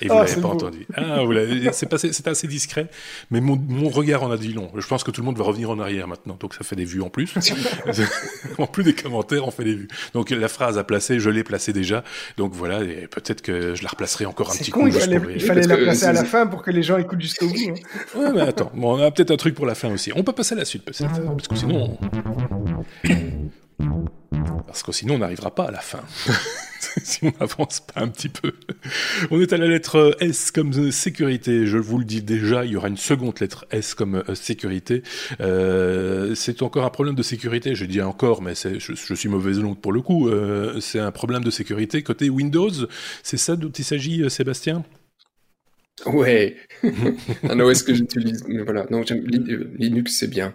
[0.00, 0.48] Et vous ah, l'avez pas beau.
[0.48, 0.86] entendu.
[0.94, 1.32] Ah, vous.
[1.72, 2.88] C'est passé, c'était assez discret,
[3.30, 4.70] mais mon, mon, regard en a dit long.
[4.76, 6.84] Je pense que tout le monde va revenir en arrière maintenant, donc ça fait des
[6.84, 7.34] vues en plus.
[8.58, 9.88] en plus des commentaires, on fait des vues.
[10.14, 12.04] Donc la phrase à placer, je l'ai placée déjà.
[12.36, 14.86] Donc voilà, et peut-être que je la replacerai encore un petit con, coup.
[14.88, 17.48] Il fallait, il fallait la placer à la fin pour que les gens écoutent jusqu'au
[17.48, 17.54] bout.
[17.54, 18.18] Hein.
[18.18, 20.12] Ouais, mais attends, bon, on a peut-être un truc pour la fin aussi.
[20.14, 21.98] On peut passer à la suite peut-être, ah, parce que sinon.
[21.98, 23.50] On...
[24.66, 26.00] Parce que sinon, on n'arrivera pas à la fin.
[27.02, 28.52] si on n'avance pas un petit peu.
[29.30, 31.66] On est à la lettre S comme sécurité.
[31.66, 35.02] Je vous le dis déjà, il y aura une seconde lettre S comme sécurité.
[35.40, 37.74] Euh, c'est encore un problème de sécurité.
[37.74, 40.28] Je dis encore, mais je, suis mauvaise langue pour le coup.
[40.28, 42.70] Euh, c'est un problème de sécurité côté Windows.
[43.22, 44.84] C'est ça dont il s'agit, Sébastien?
[46.06, 46.56] Ouais.
[47.48, 48.44] un OS que j'utilise.
[48.48, 48.86] Mais voilà.
[48.90, 49.02] Non,
[49.78, 50.54] Linux, c'est bien.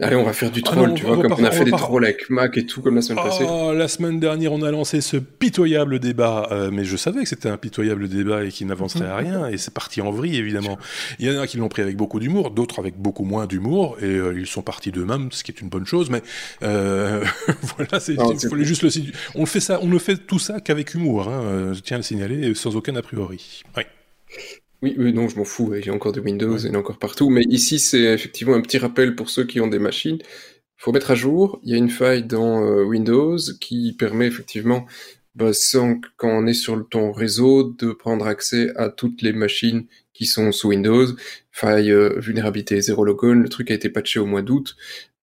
[0.00, 2.04] Allez, on va faire du ah troll, tu vois, comme on a fait des trolls
[2.04, 3.44] avec Mac et tout, comme la semaine passée.
[3.48, 6.48] Oh, la semaine dernière, on a lancé ce pitoyable débat.
[6.50, 9.48] Euh, mais je savais que c'était un pitoyable débat et qu'il n'avancerait à rien.
[9.48, 10.78] Et c'est parti en vrille, évidemment.
[11.18, 13.96] Il y en a qui l'ont pris avec beaucoup d'humour, d'autres avec beaucoup moins d'humour.
[14.02, 16.10] Et euh, ils sont partis d'eux-mêmes, ce qui est une bonne chose.
[16.10, 16.22] Mais
[16.64, 17.24] euh,
[17.76, 18.90] voilà, c'est, il fallait juste le
[19.36, 21.28] On fait ça, on ne fait tout ça qu'avec humour.
[21.28, 21.72] Hein.
[21.72, 23.62] Je tiens à le signaler, sans aucun a priori.
[23.76, 23.84] Oui.
[24.82, 25.72] Oui, non, je m'en fous.
[25.76, 27.30] Il y a encore de Windows, il y en a encore partout.
[27.30, 30.18] Mais ici, c'est effectivement un petit rappel pour ceux qui ont des machines.
[30.20, 31.60] Il faut mettre à jour.
[31.62, 34.86] Il y a une faille dans euh, Windows qui permet effectivement,
[35.36, 39.86] bah, sans quand on est sur ton réseau, de prendre accès à toutes les machines
[40.14, 41.06] qui sont sous Windows.
[41.52, 43.34] Faille euh, vulnérabilité zéro logon.
[43.34, 44.74] Le truc a été patché au mois d'août.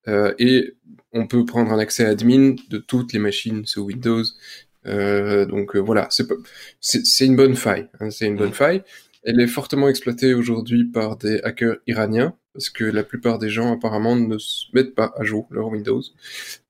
[0.08, 0.76] Euh, et
[1.12, 4.24] on peut prendre un accès admin de toutes les machines sous Windows.
[4.86, 6.08] donc voilà,
[6.80, 7.90] c'est une bonne faille.
[8.00, 8.84] Hein, c'est une bonne faille.
[9.24, 13.74] Elle est fortement exploitée aujourd'hui par des hackers iraniens, parce que la plupart des gens
[13.74, 16.02] apparemment ne se mettent pas à jour leur Windows.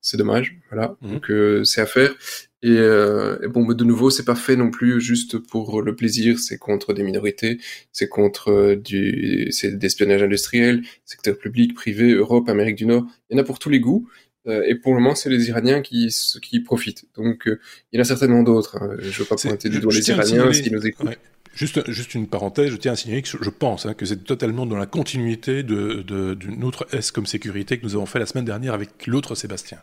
[0.00, 0.96] C'est dommage, voilà.
[1.00, 1.12] Mhm.
[1.12, 2.14] Donc euh, c'est à faire.
[2.62, 6.38] Et, euh, et, bon, de nouveau, c'est pas fait non plus juste pour le plaisir.
[6.38, 7.58] C'est contre des minorités,
[7.92, 13.06] c'est contre euh, du, c'est d'espionnage industriel, secteur public, privé, Europe, Amérique du Nord.
[13.30, 14.08] Il y en a pour tous les goûts.
[14.46, 17.06] Euh, et pour le moment, c'est les Iraniens qui, qui profitent.
[17.16, 17.60] Donc, euh,
[17.92, 18.76] il y en a certainement d'autres.
[18.76, 18.96] Hein.
[18.98, 21.18] Je ne veux pas pointer du doigt les Iraniens s'ils nous écoutent.
[21.54, 24.66] Juste, juste une parenthèse, je tiens à signaler que je pense hein, que c'est totalement
[24.66, 28.26] dans la continuité d'une de, d'une autre S comme sécurité que nous avons fait la
[28.26, 29.78] semaine dernière avec l'autre Sébastien,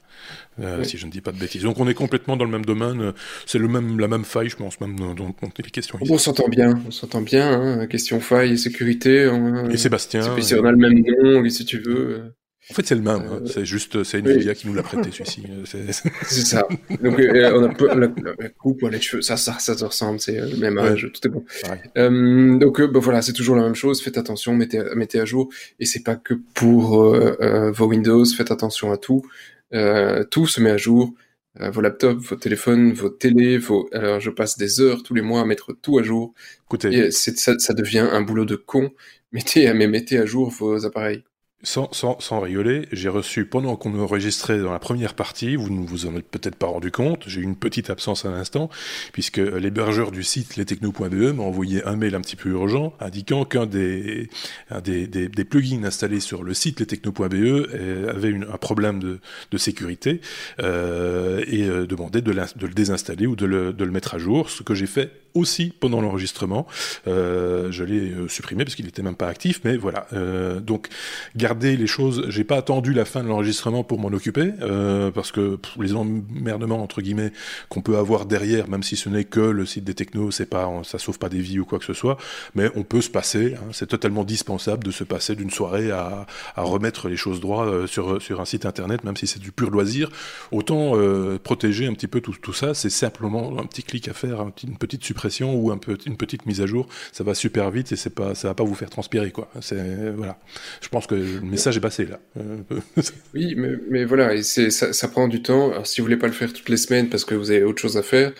[0.62, 1.64] euh, si je ne dis pas de bêtises.
[1.64, 3.12] Donc on est complètement dans le même domaine,
[3.46, 6.00] c'est le même, la même faille, je pense, même dans, dans les questions.
[6.02, 9.30] On s'entend bien, on s'entend bien, hein, question faille et sécurité.
[9.70, 10.22] et Sébastien.
[10.40, 12.34] Si on a le même nom, si tu veux.
[12.70, 13.22] En fait, c'est le même.
[13.22, 13.42] Hein.
[13.46, 15.44] C'est juste, c'est Nvidia qui nous l'a prêté, celui-ci.
[15.66, 16.68] c'est ça.
[17.02, 20.20] Donc, euh, on a peu, la, la, coupe, les cheveux, ça, ça, ça te ressemble,
[20.20, 21.46] c'est le même âge, tout est bon.
[21.98, 24.02] Euh, donc, euh, bah, voilà, c'est toujours la même chose.
[24.02, 25.50] Faites attention, mettez, mettez à jour.
[25.80, 28.26] Et c'est pas que pour euh, vos Windows.
[28.26, 29.24] Faites attention à tout.
[30.30, 31.14] tout se met à jour.
[31.60, 33.88] vos laptops, vos téléphones, vos télés, vos.
[33.94, 36.34] Alors, je passe des heures tous les mois à mettre tout à jour.
[36.66, 38.92] Écoutez, et ça, ça devient un boulot de con.
[39.32, 41.24] Mettez, mais mettez à jour vos appareils.
[41.64, 46.06] Sans, sans, rigoler, j'ai reçu, pendant qu'on enregistrait dans la première partie, vous ne vous
[46.06, 48.70] en êtes peut-être pas rendu compte, j'ai eu une petite absence à l'instant,
[49.12, 53.66] puisque l'hébergeur du site lestechno.be m'a envoyé un mail un petit peu urgent, indiquant qu'un
[53.66, 54.30] des,
[54.84, 60.22] des, plugins installés sur le site lestechno.be euh, avait un problème de, sécurité,
[60.62, 64.76] euh, et euh, demandait de, le désinstaller ou de le mettre à jour, ce que
[64.76, 66.68] j'ai fait aussi pendant l'enregistrement.
[67.08, 70.08] Euh, je l'ai euh, supprimé parce qu'il n'était même pas actif, mais voilà.
[70.14, 70.88] Euh, donc
[71.36, 72.26] garder les choses.
[72.30, 74.52] J'ai pas attendu la fin de l'enregistrement pour m'en occuper
[75.14, 77.32] parce que les emmerdements entre guillemets
[77.70, 80.70] qu'on peut avoir derrière, même si ce n'est que le site des technos, c'est pas,
[80.84, 82.18] ça sauve pas des vies ou quoi que ce soit,
[82.56, 83.56] mais on peut se passer.
[83.56, 88.22] Hein, c'est totalement dispensable de se passer d'une soirée à, remettre les choses droit sur
[88.22, 90.10] sur un site internet, même si c'est du pur loisir.
[90.52, 90.94] Autant
[91.44, 92.74] protéger un petit peu tout, tout ça.
[92.74, 96.46] C'est simplement un petit clic à faire, une petite suppression ou un peu, une petite
[96.46, 98.90] mise à jour, ça va super vite et c'est pas, ça va pas vous faire
[98.90, 99.50] transpirer quoi.
[100.16, 100.40] Voilà.
[100.82, 102.20] Je pense que le message est passé là.
[103.34, 105.84] oui, mais, voilà, ça, prend du temps.
[105.84, 107.98] Si vous voulez pas le faire toutes les semaines parce que vous avez autre chose
[107.98, 108.34] à faire,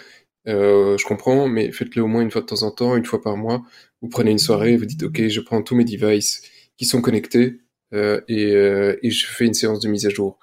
[0.48, 3.22] euh, je comprends, mais faites-le au moins une fois de temps en temps, une fois
[3.22, 3.64] par mois.
[4.02, 6.42] Vous prenez une soirée, vous dites ok, je prends tous mes devices
[6.78, 7.60] qui sont connectés
[7.94, 10.40] euh, euh, et je fais une séance de mise à jour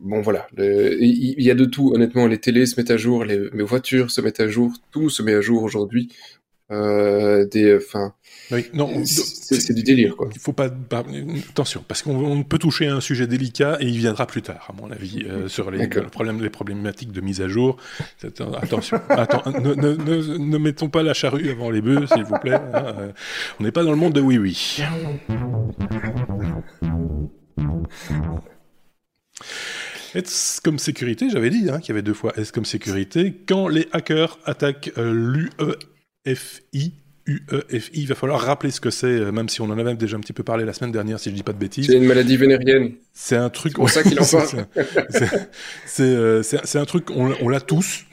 [0.00, 1.92] bon voilà, il y a de tout.
[1.94, 5.10] Honnêtement, les télés se mettent à jour, les, mes voitures se mettent à jour, tout
[5.10, 6.10] se met à jour aujourd'hui.
[6.72, 8.14] Euh, des, enfin,
[8.52, 10.28] oui, non, c'est du délire quoi.
[10.32, 10.68] Il faut pas,
[11.50, 14.80] attention, parce qu'on peut toucher à un sujet délicat et il viendra plus tard, à
[14.80, 17.76] mon avis, euh, sur les, problèmes, les problématiques de mise à jour.
[18.62, 22.38] Attention, attends, ne, ne, ne, ne, mettons pas la charrue avant les bœufs, s'il vous
[22.38, 22.54] plaît.
[22.54, 23.12] Hein, euh,
[23.58, 24.80] on n'est pas dans le monde de oui oui.
[30.14, 33.68] Est-ce comme sécurité, j'avais dit hein, qu'il y avait deux fois est-ce comme sécurité, quand
[33.68, 35.48] les hackers attaquent euh,
[36.26, 36.94] l'UEFI,
[37.26, 40.16] UEFI, il va falloir rappeler ce que c'est, euh, même si on en avait déjà
[40.16, 41.86] un petit peu parlé la semaine dernière, si je dis pas de bêtises.
[41.86, 42.94] C'est une maladie vénérienne.
[43.12, 43.72] C'est un truc.
[43.72, 44.66] C'est pour ça qu'il en parle.
[46.00, 48.04] Euh, c'est un truc, on, l'a tous,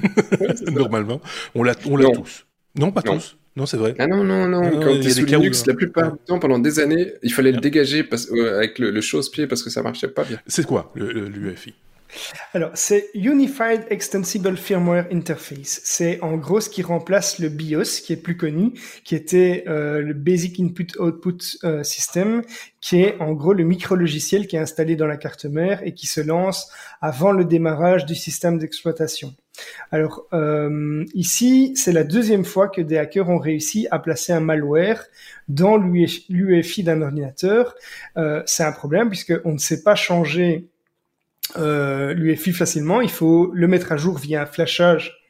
[0.70, 1.20] normalement.
[1.54, 2.46] On l'a tous.
[2.76, 3.36] Non, pas tous.
[3.56, 3.94] Non, c'est vrai.
[3.98, 4.80] Ah non, non, non.
[4.80, 7.60] Quand tu es sous Linux, la plupart du temps, pendant des années, il fallait le
[7.60, 10.40] dégager parce, euh, avec le, le chausse-pied parce que ça marchait pas bien.
[10.46, 11.74] C'est quoi l'UEFI
[12.52, 15.80] Alors, c'est Unified Extensible Firmware Interface.
[15.84, 18.72] C'est en gros ce qui remplace le BIOS, qui est plus connu,
[19.04, 22.42] qui était euh, le Basic Input Output euh, System,
[22.80, 26.08] qui est en gros le micro-logiciel qui est installé dans la carte mère et qui
[26.08, 29.34] se lance avant le démarrage du système d'exploitation.
[29.90, 34.40] Alors euh, ici, c'est la deuxième fois que des hackers ont réussi à placer un
[34.40, 35.04] malware
[35.48, 37.74] dans l'UEFI d'un ordinateur.
[38.16, 40.68] Euh, c'est un problème puisqu'on ne sait pas changer
[41.56, 43.00] euh, l'UEFI facilement.
[43.00, 45.20] Il faut le mettre à jour via un flashage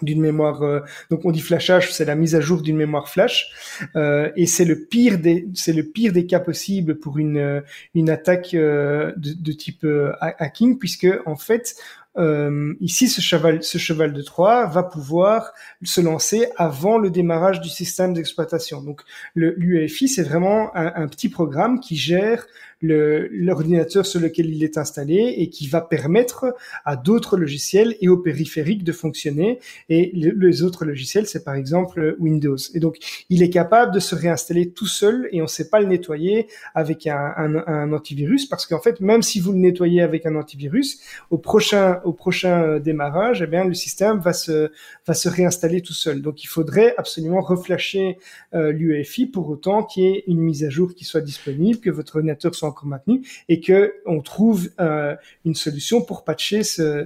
[0.00, 0.62] d'une mémoire.
[0.62, 0.80] Euh,
[1.10, 3.52] donc on dit flashage, c'est la mise à jour d'une mémoire flash,
[3.94, 7.62] euh, et c'est le pire des c'est le pire des cas possibles pour une
[7.94, 9.86] une attaque de, de, type
[10.20, 11.76] hacking, puisque en fait
[12.16, 15.52] euh, ici, ce cheval, ce cheval de Troie va pouvoir
[15.82, 18.82] se lancer avant le démarrage du système d'exploitation.
[18.82, 19.02] Donc,
[19.34, 22.46] l'UEFI, c'est vraiment un, un, petit programme qui gère
[22.86, 26.54] l'ordinateur sur lequel il est installé et qui va permettre
[26.84, 29.58] à d'autres logiciels et aux périphériques de fonctionner.
[29.88, 32.56] Et les autres logiciels, c'est par exemple Windows.
[32.74, 32.96] Et donc,
[33.30, 36.46] il est capable de se réinstaller tout seul et on ne sait pas le nettoyer
[36.74, 40.36] avec un, un, un antivirus parce qu'en fait, même si vous le nettoyez avec un
[40.36, 44.70] antivirus, au prochain, au prochain démarrage, eh bien, le système va se,
[45.06, 46.22] va se réinstaller tout seul.
[46.22, 48.18] Donc, il faudrait absolument reflasher
[48.54, 51.90] euh, l'UEFI pour autant qu'il y ait une mise à jour qui soit disponible, que
[51.90, 57.04] votre ordinateur soit maintenu et que on trouve euh, une solution pour patcher ce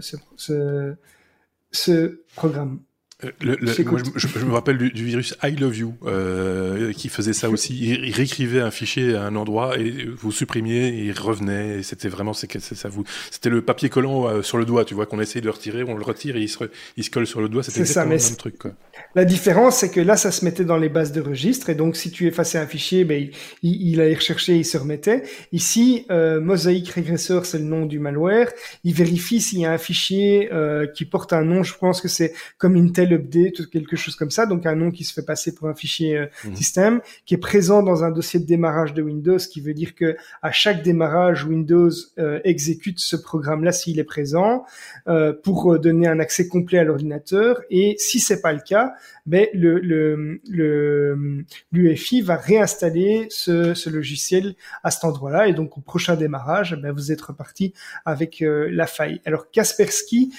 [2.35, 2.81] programme.
[3.25, 3.57] Euh, le,
[3.91, 7.51] moi, je, je, me rappelle du, du, virus I Love You euh, qui faisait ça
[7.51, 7.77] aussi.
[7.77, 11.81] Il, réécrivait un fichier à un endroit et vous supprimiez, et il revenait.
[11.81, 13.03] Et c'était vraiment, c'est ça vous,
[13.33, 14.85] c'était le papier collant euh, sur le doigt.
[14.85, 16.63] Tu vois qu'on essaye de le retirer, on le retire et il se,
[16.97, 17.65] il se colle sur le doigt.
[17.65, 18.59] C'était exactement ça, le même truc.
[18.59, 18.71] Quoi.
[19.17, 21.97] La différence, c'est que là, ça se mettait dans les bases de registre et donc
[21.97, 23.29] si tu effaçais un fichier, ben
[23.65, 25.25] il, il, allait rechercher, il se remettait.
[25.51, 28.53] Ici, euh, Mosaic Regressor, c'est le nom du malware.
[28.85, 30.49] Il vérifie s'il y a un fichier
[30.95, 31.65] qui porte un nom.
[31.65, 34.91] Je pense que c'est comme Intel update ou quelque chose comme ça, donc un nom
[34.91, 36.57] qui se fait passer pour un fichier euh, mhm.
[36.57, 40.17] système, qui est présent dans un dossier de démarrage de Windows, qui veut dire que
[40.43, 44.65] à chaque démarrage, Windows euh, exécute ce programme-là s'il est présent
[45.07, 47.61] euh, pour donner un accès complet à l'ordinateur.
[47.71, 48.93] Et si c'est pas le cas,
[49.27, 55.49] ben le le l'UEFI va réinstaller ce, ce, logiciel à cet endroit-là.
[55.49, 59.21] Et donc au prochain démarrage, ben vous êtes reparti avec la faille.
[59.27, 60.33] Alors Kaspersky,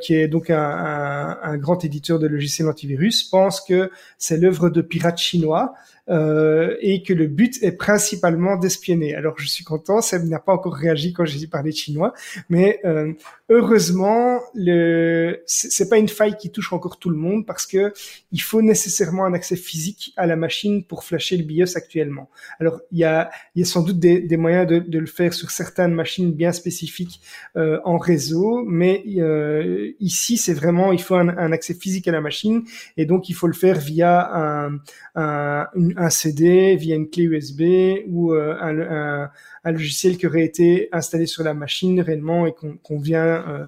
[0.00, 4.70] qui est donc un, un, un grand éditeur de logiciels antivirus, pense que c'est l'œuvre
[4.70, 5.74] de pirates chinois
[6.08, 9.14] euh, et que le but est principalement d'espionner.
[9.14, 12.14] Alors je suis content, Seb n'a pas encore réagi quand j'ai parlé chinois,
[12.48, 13.12] mais euh,
[13.48, 17.92] heureusement, le c'est pas une faille qui touche encore tout le monde parce que
[18.32, 22.28] il faut nécessairement un accès physique à la machine pour flasher le BIOS actuellement.
[22.60, 25.06] Alors il y a, il y a sans doute des, des moyens de, de, le
[25.06, 27.20] faire sur certaines machines bien spécifiques
[27.56, 32.12] euh, en réseau, mais euh, ici c'est vraiment il faut un, un, accès physique à
[32.12, 32.64] la machine
[32.96, 34.78] et donc il faut le faire via un,
[35.14, 37.62] un, un CD, via une clé USB
[38.08, 39.30] ou euh, un,
[39.68, 43.66] un, logiciel qui aurait été installé sur la machine réellement et qu'on vient euh,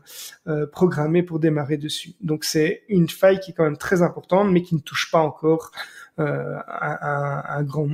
[0.49, 2.15] euh, programmer pour démarrer dessus.
[2.21, 5.21] Donc c'est une faille qui est quand même très importante, mais qui ne touche pas
[5.21, 5.71] encore
[6.19, 7.89] grand,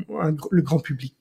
[0.50, 1.14] le grand public.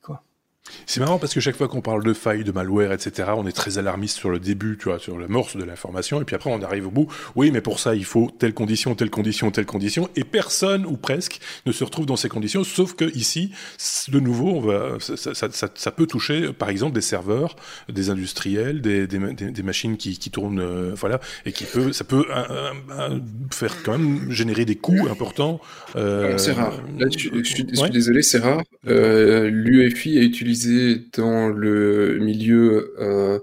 [0.85, 3.51] C'est marrant parce que chaque fois qu'on parle de failles, de malware, etc., on est
[3.51, 6.61] très alarmiste sur le début, tu vois, sur l'amorce de l'information, et puis après on
[6.61, 7.07] arrive au bout.
[7.35, 10.97] Oui, mais pour ça il faut telle condition, telle condition, telle condition, et personne ou
[10.97, 13.51] presque ne se retrouve dans ces conditions, sauf que ici,
[14.09, 17.55] de nouveau, on va, ça, ça, ça, ça peut toucher, par exemple, des serveurs,
[17.89, 22.03] des industriels, des, des, des, machines qui, qui tournent, euh, voilà, et qui peut, ça
[22.03, 22.25] peut
[23.51, 25.59] faire quand même générer des coûts importants.
[25.95, 26.81] Euh, c'est rare.
[26.97, 28.63] Là, je, je, suis, je suis désolé, c'est rare.
[28.87, 30.54] Euh, L'UEFI a utilisé
[31.13, 33.39] dans le milieu euh,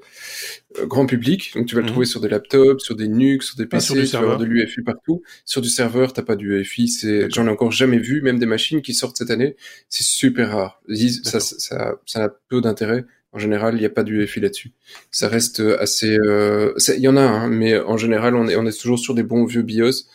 [0.86, 1.52] grand public.
[1.54, 1.92] Donc tu vas le mhm.
[1.92, 4.44] trouver sur des laptops, sur des NUC, sur des PC, sur tu vas avoir de
[4.44, 5.22] l'UEFI partout.
[5.44, 6.88] Sur du serveur, t'as pas d'UEFI.
[6.88, 9.56] C'est, j'en ai encore jamais vu, même des machines qui sortent cette année.
[9.88, 10.82] C'est super rare.
[11.24, 13.04] Ça, ça, ça, a peu d'intérêt.
[13.32, 14.72] En général, il n'y a pas d'UEFI là-dessus.
[15.10, 16.16] Ça reste assez.
[16.18, 16.74] Euh...
[16.88, 19.22] Il y en a, hein, mais en général, on est, on est toujours sur des
[19.22, 20.06] bons vieux BIOS.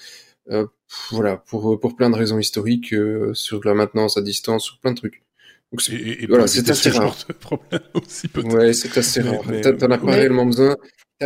[0.49, 0.65] Euh,
[1.11, 4.91] voilà, pour pour plein de raisons historiques, euh, sur la maintenance à distance, sur plein
[4.91, 5.23] de trucs.
[5.71, 7.15] Donc et, et voilà, c'est assez rare.
[7.39, 9.41] problème aussi Ouais, c'est assez rare.
[9.79, 10.75] T'en as pas réellement besoin.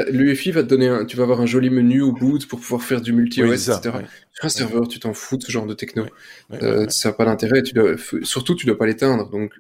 [0.10, 2.82] L'UEFI va te donner un, tu vas avoir un joli menu au boot pour pouvoir
[2.82, 3.98] faire du multi-OS, etc.
[4.32, 6.06] Sur un serveur, tu t'en fous de ce genre de techno.
[6.54, 7.62] Euh, ça n'a pas d'intérêt.
[7.62, 9.54] Tu dois, surtout, tu dois pas l'éteindre, donc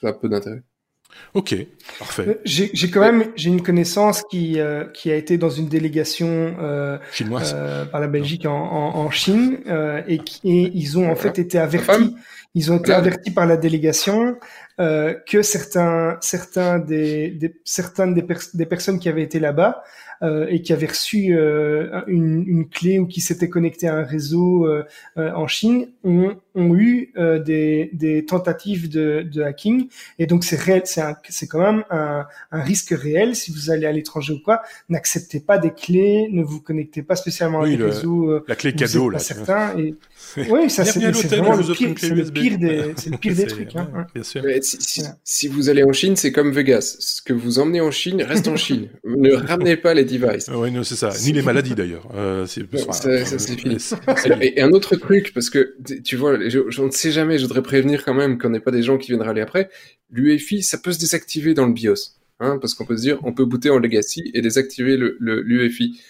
[0.00, 0.62] ça a peu d'intérêt.
[1.34, 1.54] Ok,
[1.98, 2.28] parfait.
[2.28, 6.56] Euh, j'ai quand même j'ai une connaissance qui euh, qui a été dans une délégation
[6.60, 10.98] euh, chinoise euh, par la Belgique en, en, en Chine euh, et, qui, et ils
[10.98, 12.14] ont en fait été avertis
[12.54, 14.36] ils ont été avertis par la délégation
[14.78, 19.82] que certains, certains des, des certaines des, des personnes qui avaient été là-bas
[20.22, 24.04] euh, et qui avait reçu euh, une, une, clé ou qui s'était connecté à un
[24.04, 24.84] réseau euh,
[25.16, 27.12] en Chine ont, ont eu
[27.44, 29.88] des, des, tentatives de, de, hacking.
[30.18, 33.92] Et donc c'est réel, c'est quand même un, un, risque réel si vous allez à
[33.92, 34.62] l'étranger ou quoi.
[34.88, 38.40] N'acceptez pas des clés, ne vous connectez pas spécialement à des réseaux.
[38.46, 39.18] La clé cadeau là.
[39.18, 39.94] Certain, et,
[40.50, 43.76] oui, ça c'est vraiment le pire, c'est le pire des, c'est le pire des trucs.
[43.76, 44.42] Hein, bien sûr.
[44.62, 46.96] Si, si, si, vous allez en Chine, c'est comme Vegas.
[47.00, 48.88] Ce que vous emmenez en Chine reste en Chine.
[49.04, 50.48] ne ramenez pas les devices.
[50.52, 51.10] Oui, non, c'est ça.
[51.24, 52.08] Ni les maladies d'ailleurs.
[52.14, 53.76] Euh, c'est ça, c'est fini.
[54.40, 57.38] Et, un autre truc, parce que tu vois, je, je, ne sais jamais.
[57.38, 59.70] Je voudrais prévenir quand même qu'on n'ait pas des gens qui viennent râler après.
[60.10, 63.32] L'UEFI, ça peut se désactiver dans le BIOS, hein, parce qu'on peut se dire, on
[63.32, 66.00] peut booter en legacy et désactiver le l'UEFI.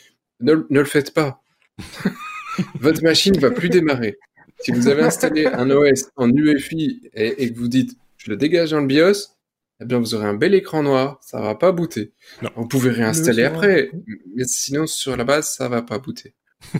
[0.40, 1.42] Ne, ne le faites pas.
[2.80, 4.18] votre machine va plus démarrer.
[4.60, 8.70] Si vous avez installé un OS en UEFI et, que vous dites je le dégage
[8.70, 9.34] dans le BIOS,
[9.80, 12.12] eh bien vous aurez un bel écran noir, ça va pas booter.
[12.56, 13.90] Vous pouvez réinstaller après,
[14.34, 16.34] mais sinon sur la base ça va pas booter.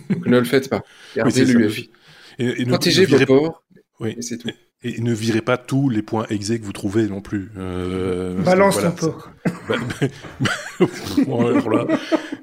[0.09, 0.83] Donc ne le faites pas.
[1.15, 1.91] Gardez l'UEFI.
[2.67, 3.63] Protégez vos ports.
[3.99, 4.17] Oui.
[4.21, 4.49] c'est tout.
[4.83, 7.49] Et ne virez pas tous les points exés que vous trouvez non plus.
[7.57, 9.31] Euh, Balance ton port.
[9.67, 9.75] Bah,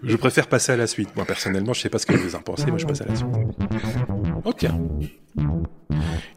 [0.03, 1.14] je préfère passer à la suite.
[1.16, 3.16] Moi, personnellement, je sais pas ce que vous en pensez, moi je passe à la
[3.16, 3.28] suite.
[4.44, 4.66] Ok.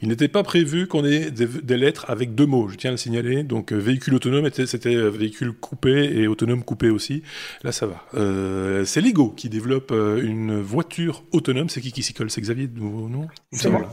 [0.02, 2.98] Il n'était pas prévu qu'on ait des, lettres avec deux mots, je tiens à le
[2.98, 3.44] signaler.
[3.44, 7.24] Donc, euh, véhicule autonome, c'était euh, véhicule coupé et autonome coupé aussi.
[7.64, 8.06] Là, ça va.
[8.86, 11.70] c'est Lego qui développe une voiture autonome.
[11.70, 12.30] C'est qui qui s'y colle?
[12.30, 13.28] C'est Xavier, non?
[13.52, 13.90] C'est moi.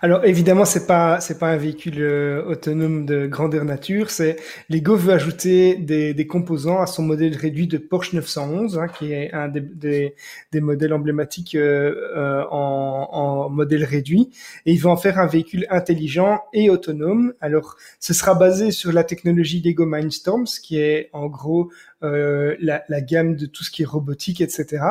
[0.00, 4.10] Alors évidemment, c'est pas c'est pas un véhicule euh, autonome de grandeur nature.
[4.10, 4.36] C'est
[4.68, 9.12] Lego veut ajouter des, des, composants à son modèle réduit de Porsche 911, hein, qui
[9.12, 10.14] est un des, des,
[10.52, 14.30] des modèles emblématiques euh, euh, en, en, modèle réduit,
[14.66, 17.34] et il veut en faire un véhicule intelligent et autonome.
[17.40, 21.72] Alors, ce sera basé sur la technologie Lego Mindstorms, qui est en gros
[22.04, 24.84] euh, la, la, gamme de tout ce qui est robotique, etc.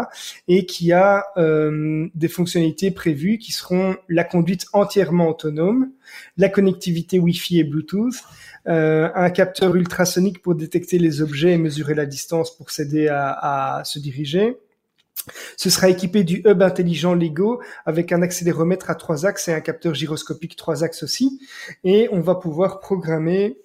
[0.49, 5.91] Et qui a euh, des fonctionnalités prévues qui seront la conduite entièrement autonome,
[6.35, 8.15] la connectivité Wi-Fi et Bluetooth,
[8.67, 13.77] euh, un capteur ultrasonique pour détecter les objets et mesurer la distance pour s'aider à,
[13.79, 14.57] à se diriger.
[15.55, 19.61] Ce sera équipé du hub intelligent Lego avec un accéléromètre à trois axes et un
[19.61, 21.39] capteur gyroscopique trois axes aussi.
[21.83, 23.57] Et on va pouvoir programmer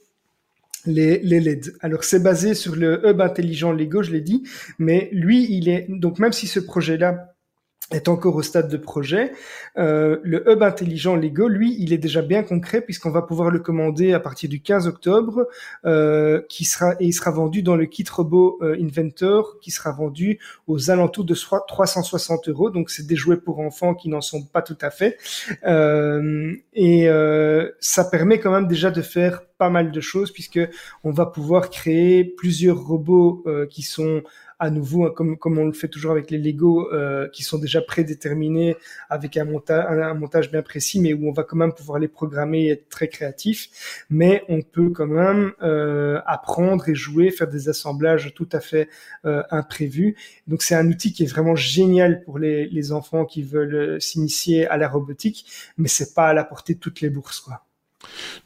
[0.86, 1.74] les, les LED.
[1.80, 4.42] Alors c'est basé sur le hub intelligent Lego, je l'ai dit,
[4.78, 7.31] mais lui, il est donc même si ce projet-là
[7.90, 9.32] est encore au stade de projet.
[9.76, 13.58] Euh, le hub intelligent Lego, lui, il est déjà bien concret puisqu'on va pouvoir le
[13.58, 15.46] commander à partir du 15 octobre,
[15.84, 19.92] euh, qui sera et il sera vendu dans le kit robot euh, Inventor, qui sera
[19.92, 22.70] vendu aux alentours de 360 euros.
[22.70, 25.18] Donc c'est des jouets pour enfants qui n'en sont pas tout à fait.
[25.64, 30.60] Euh, et euh, ça permet quand même déjà de faire pas mal de choses puisque
[31.04, 34.22] on va pouvoir créer plusieurs robots qui sont
[34.62, 37.58] à nouveau, hein, comme, comme on le fait toujours avec les Lego, euh, qui sont
[37.58, 38.76] déjà prédéterminés
[39.10, 42.06] avec un, montage un, montage bien précis, mais où on va quand même pouvoir les
[42.06, 44.04] programmer et être très créatif.
[44.08, 48.88] Mais on peut quand même euh, apprendre et jouer, faire des assemblages tout à fait
[49.24, 50.14] euh, imprévus.
[50.46, 54.00] Donc c'est un outil qui est vraiment génial pour les, les enfants qui veulent euh,
[54.00, 55.44] s'initier à la robotique,
[55.76, 57.64] mais c'est pas à la portée de toutes les bourses, quoi.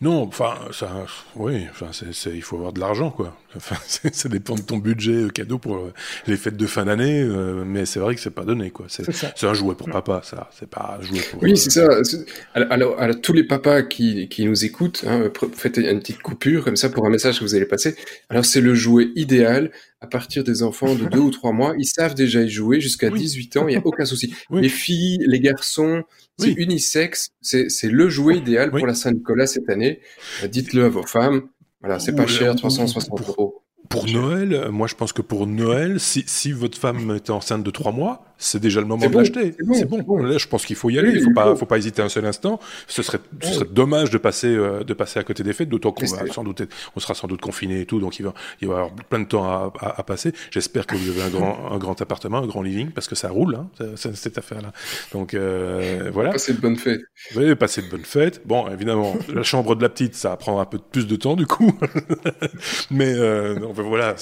[0.01, 3.37] Non, enfin, ça, oui, enfin, c'est, il faut avoir de l'argent, quoi.
[3.57, 3.77] Enfin,
[4.13, 5.93] ça dépend de ton budget euh, cadeau pour euh,
[6.27, 8.87] les fêtes de fin d'année, euh, mais c'est vrai que c'est pas donné, quoi.
[8.89, 10.51] C'est, un jouet pour papa, ça.
[10.59, 11.43] C'est pas un jouet pour.
[11.43, 11.89] Oui, c'est ça.
[12.55, 16.77] Alors, alors, tous les papas qui, qui nous écoutent, hein, faites une petite coupure comme
[16.77, 17.97] ça pour un message que vous allez passer.
[18.29, 19.71] Alors, c'est le jouet idéal
[20.01, 21.75] à partir des enfants de 2 ou 3 mois.
[21.79, 24.35] Ils savent déjà y jouer jusqu'à 18 ans, il n'y a aucun souci.
[24.51, 26.03] Les filles, les garçons,
[26.39, 30.01] c'est unisexe, c'est, c'est le jouet idéal pour la Saint-Nicolas cette année.
[30.49, 31.49] Dites-le à vos femmes.
[31.81, 33.63] Voilà, c'est pas cher, 360 euros.
[33.89, 37.71] Pour Noël, moi je pense que pour Noël, si, si votre femme était enceinte de
[37.71, 39.55] 3 mois, c'est déjà le moment de l'acheter.
[39.73, 41.13] C'est bon, Là, je pense qu'il faut y aller.
[41.13, 42.61] il faut pas, faut pas hésiter un seul instant.
[42.87, 45.93] Ce serait, ce serait dommage de passer, euh, de passer à côté des fêtes, d'autant
[45.93, 46.63] qu'on va sans doute,
[46.95, 49.21] on sera sans doute confiné et tout, donc il va, il va y avoir plein
[49.21, 50.33] de temps à, à, passer.
[50.51, 53.31] J'espère que vous avez un grand, un grand appartement, un grand living, parce que ça
[53.31, 54.73] roule, hein, cette affaire-là.
[55.13, 56.31] Donc euh, voilà.
[56.31, 57.03] Passer de bonnes fêtes.
[57.35, 58.43] Oui, passer de bonnes fêtes.
[58.45, 61.37] Bon, évidemment, la chambre de la petite, ça va prendre un peu plus de temps
[61.37, 61.73] du coup,
[62.91, 64.15] mais euh, voilà.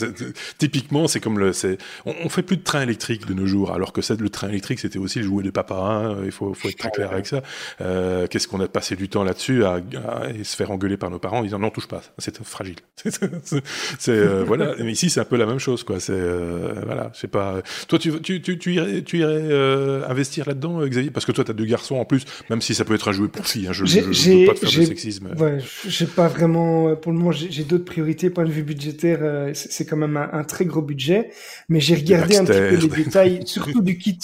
[0.59, 3.73] Typiquement, c'est comme le, c'est, on, on fait plus de train électrique de nos jours,
[3.73, 5.75] alors que le train électrique, c'était aussi le jouet de papa.
[5.75, 7.43] Hein, il faut, faut être très clair avec ça.
[7.81, 11.19] Euh, Qu'est-ce qu'on a passé du temps là-dessus à, à, se faire engueuler par nos
[11.19, 12.77] parents en disant non, touche pas, c'est fragile.
[13.05, 13.63] c'est
[14.09, 14.75] euh, voilà.
[14.79, 16.01] Mais ici, c'est un peu la même chose, quoi.
[16.01, 17.63] C'est euh, voilà, je sais pas.
[17.89, 21.51] Toi, tu, tu, tu, tu irais, tu irais investir là-dedans, Xavier, parce que toi, tu
[21.51, 23.69] as deux garçons en plus, même si ça peut être un jouet pour filles.
[23.69, 25.29] Hein, je, je veux pas te faire de sexisme.
[25.39, 26.97] Ouais, j'ai pas vraiment.
[26.97, 28.31] Pour le moment, j'ai d'autres priorités.
[28.31, 31.31] Point de vue budgétaire, c'est quand même un, un, très gros budget,
[31.69, 34.19] mais j'ai regardé un petit peu les détails, surtout du kit.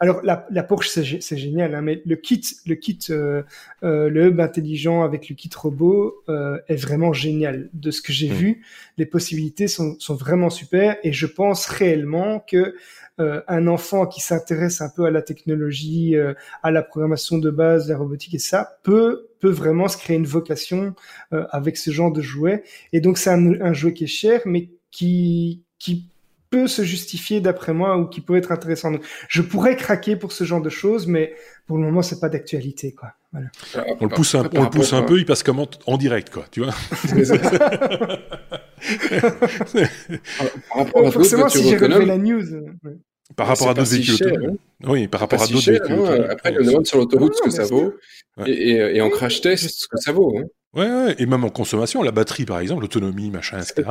[0.00, 5.02] alors la, la Porsche, c'est génial, hein, mais le kit, le kit, le hub intelligent
[5.02, 6.22] avec le kit robot
[6.68, 7.68] est vraiment génial.
[7.72, 8.34] De ce que j'ai hmm.
[8.34, 8.62] vu,
[8.98, 12.74] les possibilités sont, sont, vraiment super et je pense réellement que
[13.20, 17.50] euh, un enfant qui s'intéresse un peu à la technologie, euh, à la programmation de
[17.50, 20.94] base, la robotique et ça, peut peut vraiment se créer une vocation
[21.32, 22.62] euh, avec ce genre de jouet.
[22.92, 26.11] Et donc c'est un, un, jouet qui est cher, mais qui qui
[26.52, 28.92] peut se justifier d'après moi ou qui peut être intéressant.
[29.28, 31.34] je pourrais craquer pour ce genre de choses, mais
[31.66, 33.14] pour le moment, c'est pas d'actualité, quoi.
[33.32, 33.46] Voilà.
[34.00, 36.44] On le pousse un, on le pousse un peu, il passe comment en direct, quoi,
[36.50, 36.72] tu vois.
[41.12, 42.44] forcément, si j'ai relevé la news.
[43.34, 44.52] Par rapport à d'autres véhicules hein.
[44.84, 45.92] Oui, par rapport à d'autres véhicules.
[45.92, 46.26] Hein.
[46.28, 47.94] Après, on demande sur l'autoroute ce que ça vaut.
[48.46, 50.36] Et, et, en crash test, ce que ça vaut.
[50.36, 50.44] Hein.
[50.74, 53.90] Ouais, ouais, et même en consommation, la batterie par exemple, l'autonomie, machin, etc.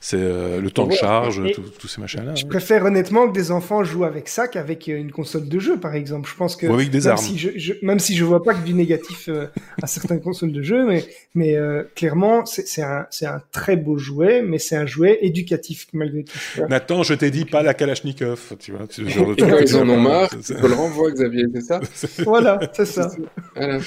[0.00, 1.40] C'est euh, le temps de charge,
[1.78, 2.34] tous ces machins-là.
[2.34, 5.78] Je préfère honnêtement que des enfants jouent avec ça qu'avec euh, une console de jeu,
[5.78, 6.28] par exemple.
[6.28, 7.18] Je pense que avec des même, armes.
[7.18, 9.46] Si je, je, même si je vois pas que du négatif euh,
[9.80, 11.04] à certaines consoles de jeu, mais
[11.36, 15.86] mais euh, clairement c'est un c'est un très beau jouet, mais c'est un jouet éducatif
[15.92, 16.38] malgré tout.
[16.68, 18.86] Nathan, je t'ai dit pas la Kalachnikov, tu vois.
[18.90, 20.30] Ce genre de et quand ils en ont marre,
[20.62, 21.80] on le renvoie, Xavier, c'est ça
[22.24, 23.12] Voilà, c'est ça.
[23.54, 23.78] Voilà.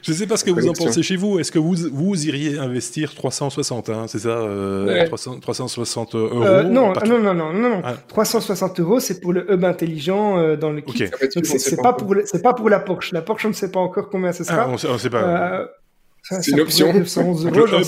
[0.00, 1.40] Je sais pas ce que vous en pensez chez vous.
[1.40, 5.06] Est-ce que vous vous iriez investir 360, hein, c'est ça euh, ouais.
[5.06, 9.50] 300, 360 euros euh, non, non, non, non, non, non, 360 euros, c'est pour le
[9.52, 11.04] hub intelligent euh, dans le kit.
[11.04, 11.28] Okay.
[11.58, 13.12] C'est pas, pour c'est pas pour la Porsche.
[13.12, 14.62] La Porsche, on ne sait pas encore combien ce sera.
[14.62, 15.68] Ah, on sait, on sait pas.
[16.30, 16.86] Euh, c'est une option.
[16.86, 17.00] Euros,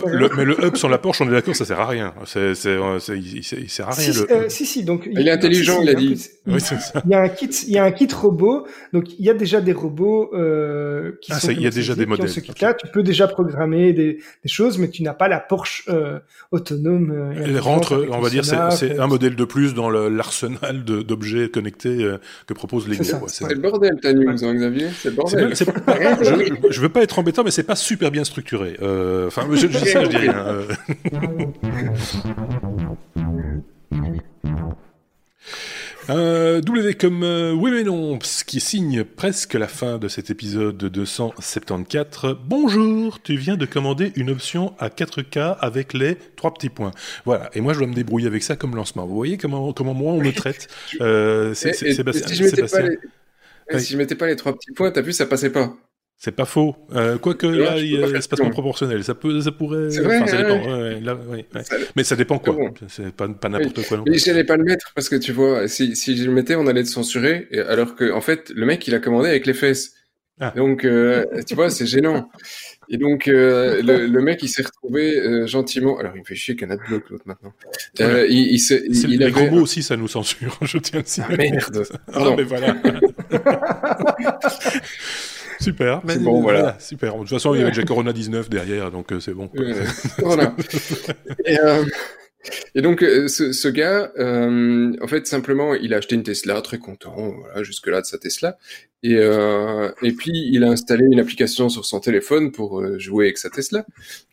[0.06, 2.12] le le, mais le hub sur la Porsche, on est d'accord, ça sert à rien.
[2.26, 2.76] C'est, c'est,
[3.10, 4.12] il, il, sert à rien.
[4.12, 4.32] Si, le...
[4.32, 5.08] euh, si, si, donc.
[5.10, 6.20] Il, est intelligent, il a dit.
[6.46, 7.00] Oui, c'est ça.
[7.04, 8.66] Il y a un kit, il y a un kit robot.
[8.92, 11.50] Donc, il y a déjà des robots euh, qui ah, sont.
[11.50, 12.28] il y a déjà des modèles.
[12.28, 12.78] Ce kit-là, okay.
[12.84, 16.18] tu peux déjà programmer des, des, choses, mais tu n'as pas la Porsche euh,
[16.50, 17.12] autonome.
[17.12, 21.50] Euh, Elle rentre, on va dire, c'est, c'est un modèle de plus dans l'arsenal d'objets
[21.50, 22.18] connectés euh,
[22.48, 23.04] que propose Lego.
[23.04, 24.88] C'est, c'est le bordel ta news, hein, Xavier.
[24.98, 25.54] C'est le bordel.
[25.54, 25.66] C'est,
[26.20, 28.76] je, je veux pas être embêtant, mais c'est pas super bien structuré.
[28.82, 30.36] Euh, Enfin, je, je, ça, je dis rien.
[30.46, 30.66] Euh.
[36.10, 40.28] Euh, w comme euh, oui mais non, ce qui signe presque la fin de cet
[40.28, 42.36] épisode 274.
[42.44, 46.90] Bonjour, tu viens de commander une option à 4K avec les trois petits points.
[47.24, 49.06] Voilà, et moi je dois me débrouiller avec ça comme lancement.
[49.06, 50.68] Vous voyez comment, comment moi on me traite
[51.00, 52.26] euh, c'est, Sébastien.
[52.28, 52.98] Si je mettais pas les...
[53.78, 55.74] Si je mettais pas les trois petits points, t'as vu, ça passait pas.
[56.16, 56.74] C'est pas faux.
[56.94, 59.04] Euh, Quoique là, il y a espacement proportionnel.
[59.04, 59.88] Ça, peut, ça pourrait.
[59.88, 60.78] Vrai, enfin, ça ouais, dépend.
[60.78, 61.76] Ouais, là, ouais, ça...
[61.96, 62.56] Mais ça dépend quoi.
[62.88, 63.84] C'est pas, pas n'importe oui.
[63.86, 63.96] quoi.
[63.98, 66.54] Non Mais j'allais pas le mettre parce que tu vois, si, si je le mettais,
[66.54, 67.48] on allait te censurer.
[67.68, 69.92] Alors que, en fait, le mec, il a commandé avec les fesses.
[70.40, 70.52] Ah.
[70.56, 72.28] Donc, euh, tu vois, c'est gênant.
[72.88, 75.98] Et donc, euh, le, le, mec, il s'est retrouvé euh, gentiment.
[75.98, 77.52] Alors, il me fait chier qu'un bloque l'autre maintenant.
[78.00, 79.32] Euh, il, il, il, il les avait...
[79.32, 80.58] gros mots aussi, ça nous censure.
[80.62, 81.20] Je tiens aussi.
[81.22, 81.86] Ah, merde.
[82.12, 82.76] Ah, mais voilà.
[85.60, 86.00] Super.
[86.04, 86.60] Mais bon, voilà.
[86.60, 86.80] voilà.
[86.80, 87.14] Super.
[87.14, 89.50] De toute façon, il y avait déjà Corona 19 derrière, donc euh, c'est bon.
[89.56, 89.84] Euh,
[90.18, 90.54] voilà.
[91.44, 91.84] et, euh,
[92.74, 97.14] et, donc, ce, ce gars, en fait, simplement, il a acheté une Tesla, très content,
[97.38, 98.58] voilà, jusque-là de sa Tesla.
[99.02, 103.48] Et, et puis, il a installé une application sur son téléphone pour jouer avec sa
[103.48, 103.86] Tesla.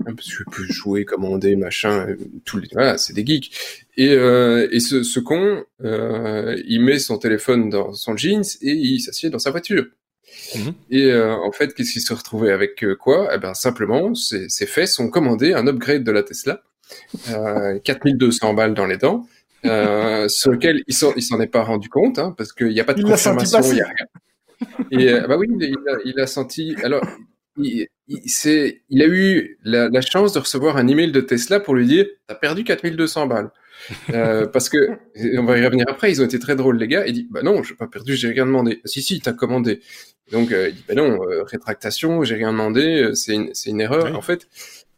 [0.04, 2.08] Parce que peut jouer, commander, machin,
[2.44, 2.68] tout les...
[2.74, 3.54] voilà, c'est des geeks.
[3.96, 9.30] Et, et ce, ce con, il met son téléphone dans son jeans et il s'assied
[9.30, 9.86] dans sa voiture.
[10.56, 10.70] Mmh.
[10.90, 13.30] Et euh, en fait, qu'est-ce qu'il se retrouvait avec euh, quoi?
[13.34, 16.62] Eh ben simplement, ses, ses fesses ont commandé un upgrade de la Tesla,
[17.30, 19.28] euh, 4200 balles dans les dents,
[19.66, 22.84] euh, sur lequel il s'en, s'en est pas rendu compte, hein, parce qu'il n'y a
[22.84, 24.08] pas de il confirmation, il a rien.
[24.92, 26.76] Et bah oui, il a, il a senti.
[26.84, 27.04] Alors,
[27.58, 31.60] il, il, c'est, il a eu la, la, chance de recevoir un email de Tesla
[31.60, 33.52] pour lui dire t'as perdu 4200 balles.
[34.14, 34.78] euh, parce que
[35.38, 36.12] on va y revenir après.
[36.12, 37.06] Ils ont été très drôles les gars.
[37.08, 38.82] Il dit bah non, j'ai pas perdu, j'ai rien demandé.
[38.86, 39.82] Si si, t'as commandé.
[40.32, 43.82] Donc euh, il dit bah non, euh, rétractation, j'ai rien demandé, c'est une, c'est une
[43.82, 44.06] erreur.
[44.06, 44.12] Oui.
[44.14, 44.48] En fait,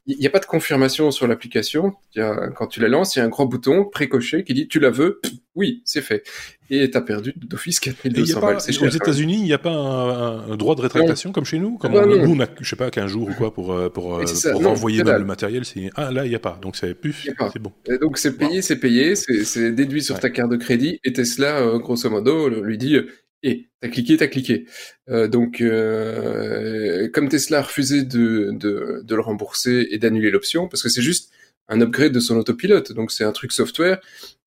[0.06, 1.94] il n'y a pas de confirmation sur l'application.
[2.16, 4.90] Quand tu la lances, il y a un grand bouton précoché qui dit tu la
[4.90, 5.22] veux,
[5.56, 6.24] Oui, c'est fait.
[6.70, 8.58] Et tu as perdu d'office 4200 balles.
[8.58, 11.78] aux États-Unis, il n'y a pas un, droit de rétractation comme chez nous?
[11.78, 14.22] Comme ah bah Nous, on a, je sais pas, 15 jours ou quoi pour, pour,
[14.22, 15.64] pour renvoyer le matériel.
[15.96, 16.60] Ah, là, il n'y a pas.
[16.62, 17.30] Donc, c'est plus.
[17.54, 17.72] C'est bon.
[18.02, 19.16] donc, c'est payé, c'est payé.
[19.16, 21.00] C'est déduit sur ta carte de crédit.
[21.06, 22.98] Et Tesla, grosso modo, lui dit
[23.44, 24.66] et t'as cliqué, t'as cliqué.
[25.10, 30.68] Euh, donc, euh, comme Tesla a refusé de, de, de le rembourser et d'annuler l'option,
[30.68, 31.32] parce que c'est juste
[31.70, 34.00] un upgrade de son autopilote, donc c'est un truc software.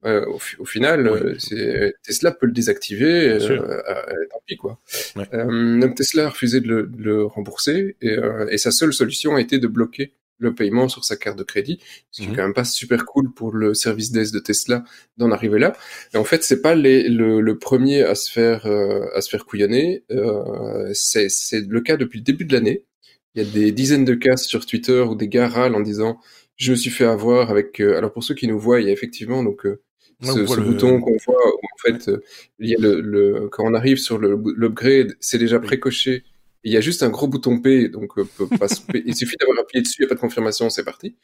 [0.04, 0.24] Euh,
[0.58, 3.58] au, final, euh, Tesla peut le désactiver, euh,
[4.30, 4.78] tant pis quoi.
[5.16, 8.16] donc Tesla a refusé de le, de le rembourser et,
[8.50, 11.80] et, sa seule solution a été de bloquer le paiement sur sa carte de crédit,
[12.10, 12.36] ce qui est mhm.
[12.36, 14.84] quand même pas super cool pour le service d'aise de Tesla
[15.16, 15.74] d'en arriver là.
[16.14, 19.30] Et en fait, c'est pas les, le, le, premier à se faire euh, à se
[19.30, 20.04] faire couillonner.
[20.10, 21.28] Euh, c'est
[21.66, 22.84] le cas depuis le début de l'année.
[23.34, 26.18] Il y a des dizaines de cas sur Twitter où des gars râlent en disant
[26.56, 27.80] je me suis fait avoir avec.
[27.80, 29.66] Euh, alors pour ceux qui nous voient, il y a effectivement donc
[30.22, 32.10] ce, ce bouton qu'on voit où en fait
[32.58, 36.24] il y a le, le quand on arrive sur l'upgrade, c'est déjà précoché
[36.66, 38.26] il y a juste un gros bouton P, donc euh,
[39.04, 41.14] il suffit d'avoir appuyé dessus, il n'y a pas de confirmation, c'est parti.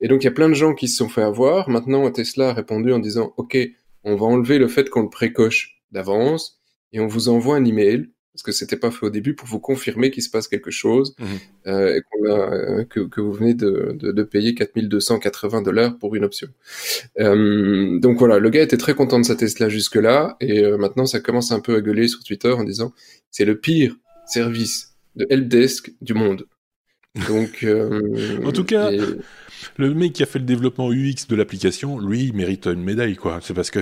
[0.00, 1.68] Et donc il y a plein de gens qui se sont fait avoir.
[1.68, 3.58] Maintenant, Tesla a répondu en disant, OK,
[4.04, 6.60] on va enlever le fait qu'on le précoche d'avance
[6.92, 9.58] et on vous envoie un email parce que c'était pas fait au début pour vous
[9.58, 11.24] confirmer qu'il se passe quelque chose mmh
[11.66, 16.24] euh, et euh, que, que, vous venez de, de, de payer 4280 dollars pour une
[16.24, 16.48] option.
[17.18, 21.04] Euh, donc voilà, le gars était très content de sa Tesla jusque là et maintenant
[21.04, 22.94] ça commence un peu à gueuler sur Twitter en disant
[23.30, 23.96] c'est le pire
[24.30, 26.46] service de helpdesk du monde.
[27.28, 28.90] Donc, euh, en tout cas,
[29.76, 33.16] le mec qui a fait le développement UX de l'application, lui, il mérite une médaille,
[33.16, 33.40] quoi.
[33.42, 33.80] C'est parce que.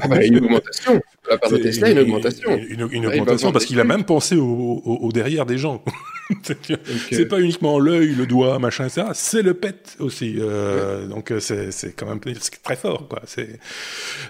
[0.00, 1.00] ah bah, une augmentation.
[1.30, 2.58] La part de Tesla, une augmentation.
[2.68, 5.82] Une, augmentation, parce qu'il a même pensé au, au, derrière des gens.
[6.42, 9.12] c'est euh, pas uniquement l'œil, le doigt, machin, ça.
[9.14, 10.36] C'est le pet aussi.
[10.38, 12.20] Euh, Donc, euh, c'est quand même
[12.62, 13.22] très fort, quoi.
[13.26, 13.58] C'est.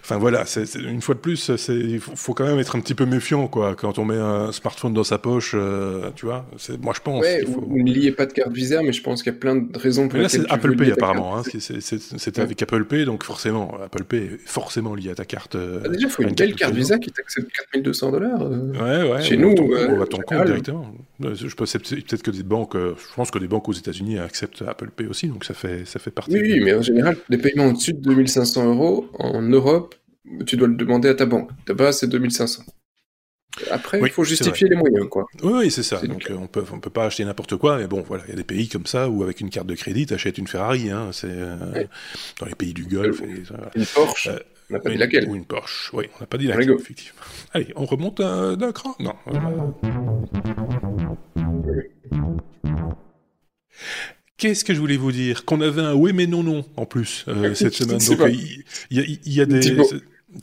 [0.02, 0.44] Enfin, voilà.
[0.44, 3.74] c'est une fois de plus, il faut, quand même être un petit peu méfiant, quoi.
[3.74, 6.46] Quand on met un smartphone dans sa poche, euh, tu vois.
[6.80, 7.22] Moi, je pense.
[7.22, 7.60] Ouais, faut...
[7.60, 9.78] Vous ne liez pas de carte Visa, mais je pense qu'il y a plein de
[9.78, 10.46] raisons pour lesquelles.
[10.48, 11.38] Apple Pay apparemment.
[11.38, 15.54] Hein, C'était avec Apple Pay, donc forcément, Apple Pay est forcément lié à ta carte.
[15.54, 18.42] Euh, ah, déjà, il faut une, belle carte Visa qui t'accepte 4200 dollars.
[18.42, 19.22] Euh, ouais, ouais.
[19.22, 20.86] Chez nous, on va ton compte directement.
[21.20, 24.90] Je peut-être que des banques, euh, je pense que des banques aux États-Unis acceptent Apple
[24.94, 26.38] Pay aussi, donc ça fait, ça fait partie.
[26.38, 29.94] Oui, mais en général, des paiements au-dessus de 2500 euros en Europe,
[30.46, 31.50] tu dois le demander à ta banque.
[31.66, 32.62] De base, c'est 2500.
[33.70, 35.26] Après, il faut justifier les moyens, quoi.
[35.42, 36.00] Oui, oui c'est ça.
[36.00, 38.36] Donc, on peut, on peut pas acheter n'importe quoi, mais bon, voilà, il y a
[38.36, 41.10] des pays comme ça où avec une carte de crédit, tu achètes une Ferrari, hein.
[41.12, 41.56] C'est euh,
[42.40, 43.20] dans les pays du Golfe.
[43.74, 44.28] une Porsche.
[44.28, 44.38] Euh,
[44.70, 45.28] on n'a pas dit laquelle.
[45.28, 45.90] Ou une Porsche.
[45.92, 47.20] Oui, on n'a pas dit laquelle, effectivement.
[47.52, 48.96] Allez, on remonte d'un cran.
[48.98, 49.14] Non.
[54.38, 55.44] Qu'est-ce que je voulais vous dire?
[55.46, 57.98] Qu'on avait un oui mais non non en plus euh, cette semaine.
[57.98, 58.30] Donc
[58.90, 59.76] il y, y, a des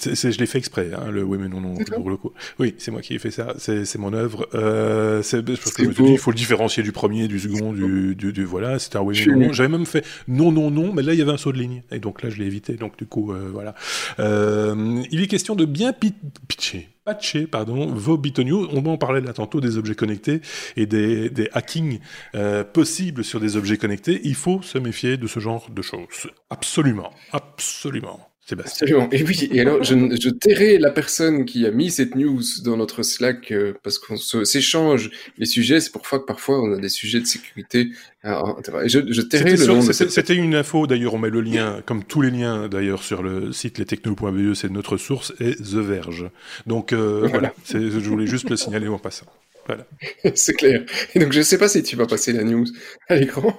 [0.01, 2.31] je l'ai fait exprès, hein, le oui mais non non pour le coup.
[2.59, 4.47] Oui, c'est moi qui ai fait ça, c'est mon œuvre.
[4.53, 8.79] Euh, je il faut le différencier du premier, du second, du, du, du voilà.
[8.79, 9.53] C'était un oui mais non non.
[9.53, 11.83] J'avais même fait non non non, mais là il y avait un saut de ligne
[11.91, 12.73] et donc là je l'ai évité.
[12.73, 13.75] Donc du coup euh, voilà.
[14.19, 18.69] Euh, il est question de bien pitcher patcher pardon, vos bitonios.
[18.71, 20.41] On va en parler là tantôt des objets connectés
[20.77, 21.99] et des, des hackings
[22.35, 24.21] euh, possibles sur des objets connectés.
[24.23, 26.31] Il faut se méfier de ce genre de choses.
[26.49, 28.32] Absolument, absolument.
[28.51, 29.07] Absolument.
[29.11, 32.75] Et oui, et alors je, je tairai la personne qui a mis cette news dans
[32.75, 35.79] notre Slack euh, parce qu'on s'échange les sujets.
[35.79, 37.89] C'est pour ça que parfois on a des sujets de sécurité.
[38.21, 42.03] Alors, je, je tairai le nom C'était une info, d'ailleurs on met le lien, comme
[42.03, 46.29] tous les liens d'ailleurs sur le site lestechno.be, c'est notre source, et The Verge.
[46.67, 49.27] Donc euh, voilà, je voulais juste le signaler en passant.
[49.67, 49.85] Voilà.
[50.35, 50.83] c'est clair.
[51.15, 52.65] Et donc je sais pas si tu vas passer la news
[53.07, 53.57] à l'écran.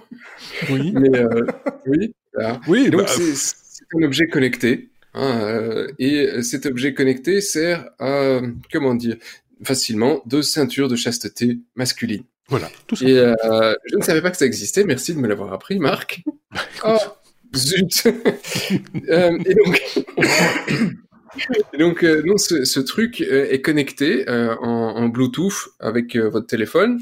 [0.70, 0.93] Oui.
[0.95, 1.47] Mais euh,
[1.87, 2.14] oui.
[2.68, 2.91] Oui.
[2.91, 3.63] Donc bah, c'est
[3.99, 4.90] un objet connecté.
[5.14, 8.40] Hein, euh, et cet objet connecté sert à,
[8.72, 9.16] comment dire,
[9.62, 12.24] facilement, de ceinture de chasteté masculine.
[12.49, 13.07] Voilà, tout ça.
[13.07, 14.84] Et euh, je ne savais pas que ça existait.
[14.84, 16.22] Merci de me l'avoir appris, Marc.
[16.84, 16.99] oh,
[17.57, 18.07] zut.
[19.09, 19.82] euh, et donc,
[21.72, 26.47] et donc euh, non, ce, ce, truc euh, est connecté en, en, Bluetooth avec votre
[26.47, 27.01] téléphone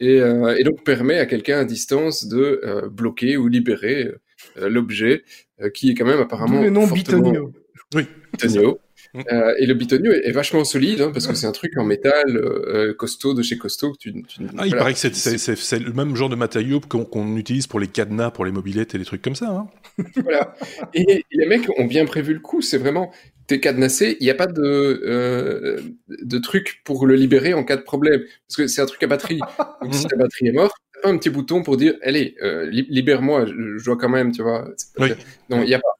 [0.00, 4.12] et, et, donc permet à quelqu'un à distance de bloquer ou libérer
[4.56, 5.22] l'objet
[5.60, 6.60] euh, qui est quand même apparemment.
[6.60, 7.52] le nom Bitonio.
[7.94, 8.06] Oui.
[8.32, 8.78] Bitonio.
[9.14, 12.34] Euh, et le bitonio est, vachement solide hein, parce que c'est un truc en métal
[12.34, 13.94] euh, costaud de chez costaud.
[13.98, 17.78] Tu, tu, ah, il paraît que c'est le même genre de matériau qu'on utilise pour
[17.78, 19.50] les cadenas, pour les mobilettes et les trucs comme ça.
[19.50, 19.68] Hein.
[20.22, 20.54] voilà.
[20.94, 22.62] Et, les mecs ont bien prévu le coup.
[22.62, 23.12] C'est vraiment
[23.48, 27.76] t'es cadenassé, il n'y a pas de euh, de truc pour le libérer en cas
[27.76, 29.40] de problème parce que c'est un truc à batterie.
[29.82, 33.84] Donc si ta batterie est morte, un petit bouton pour dire allez euh, libère-moi, je,
[33.84, 34.68] dois quand même, tu vois.
[34.98, 35.10] Oui.
[35.48, 35.98] Non, il n'y a pas.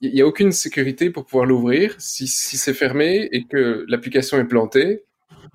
[0.00, 1.94] il n'y a aucune sécurité pour pouvoir l'ouvrir.
[1.98, 5.04] Si, si c'est fermé et que l'application est plantée,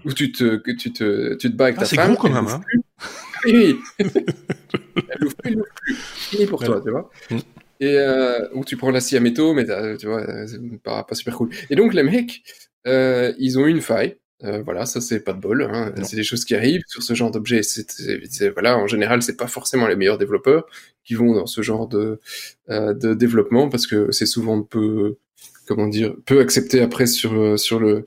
[0.06, 2.08] ou tu te, que tu te, tu te bats avec ah, ta femme.
[2.08, 2.62] C'est gros quand même, hein.
[3.46, 3.76] Oui.
[3.98, 5.96] elle ouvre plus, elle plus.
[5.96, 7.10] Fini pour toi, tu vois.
[7.32, 7.38] Mm.
[7.80, 9.66] Et euh, ou tu prends la scie à métaux, mais
[9.98, 11.50] tu vois, c'est pas, pas super cool.
[11.72, 12.44] Et donc les mecs,
[12.86, 14.18] euh, ils ont eu une faille.
[14.44, 15.64] Euh, voilà, ça c'est pas de bol.
[15.64, 15.94] Hein.
[16.04, 17.62] C'est des choses qui arrivent sur ce genre d'objet.
[17.64, 20.66] C'est voilà, en général, c'est pas forcément les meilleurs développeurs
[21.04, 22.20] qui vont dans ce genre de
[22.70, 25.18] euh, de développement parce que c'est souvent peu
[25.68, 28.06] comment dire peu accepté après sur sur le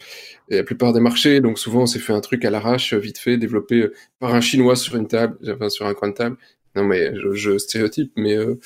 [0.48, 1.40] la plupart des marchés.
[1.40, 4.76] Donc souvent, on s'est fait un truc à l'arrache, vite fait, développé par un chinois
[4.76, 6.36] sur une table, enfin sur un coin de table.
[6.76, 8.56] Non mais je, je stéréotype, mais euh,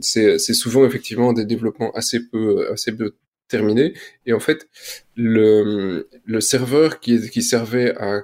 [0.00, 3.14] c'est souvent effectivement des développements assez peu assez peu
[3.52, 3.94] terminé.
[4.26, 4.68] Et en fait,
[5.14, 8.22] le, le serveur qui, qui servait à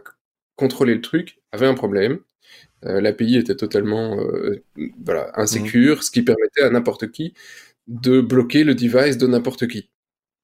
[0.56, 2.18] contrôler le truc avait un problème.
[2.84, 4.62] Euh, L'API était totalement euh,
[5.04, 6.02] voilà, insécure, mmh.
[6.02, 7.34] ce qui permettait à n'importe qui
[7.88, 9.88] de bloquer le device de n'importe qui.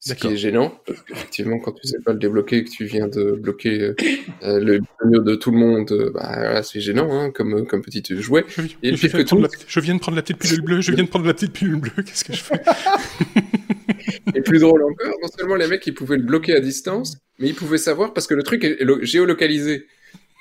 [0.07, 2.85] Ce qui est gênant, parce qu'effectivement, quand tu sais pas le débloquer et que tu
[2.85, 3.95] viens de bloquer
[4.43, 8.03] euh, le milieu de tout le monde, euh, bah, c'est gênant, hein, comme, comme petit
[8.21, 8.45] jouet.
[8.49, 9.25] Je, et je, viens
[9.67, 11.77] je viens de prendre la petite pilule bleue, je viens de prendre la petite pilule
[11.77, 12.61] bleue, qu'est-ce que je fais?
[14.45, 17.55] plus drôle encore, non seulement les mecs ils pouvaient le bloquer à distance, mais ils
[17.55, 19.87] pouvaient savoir parce que le truc est géolocalisé.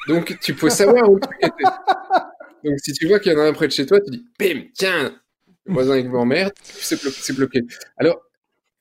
[0.08, 1.64] Donc tu pouvais savoir où le truc était.
[2.64, 4.26] Donc si tu vois qu'il y en a un près de chez toi, tu dis
[4.40, 5.16] bim, tiens,
[5.66, 7.62] le voisin il m'emmerde, c'est bloqué.
[7.98, 8.22] Alors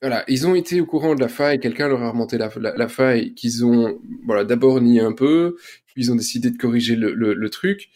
[0.00, 3.34] voilà, ils ont été au courant de la faille, quelqu'un leur a remonté la, faille,
[3.34, 5.56] qu'ils ont voilà d'abord nié un peu,
[5.86, 7.88] puis ils ont décidé de corriger le, le, truc.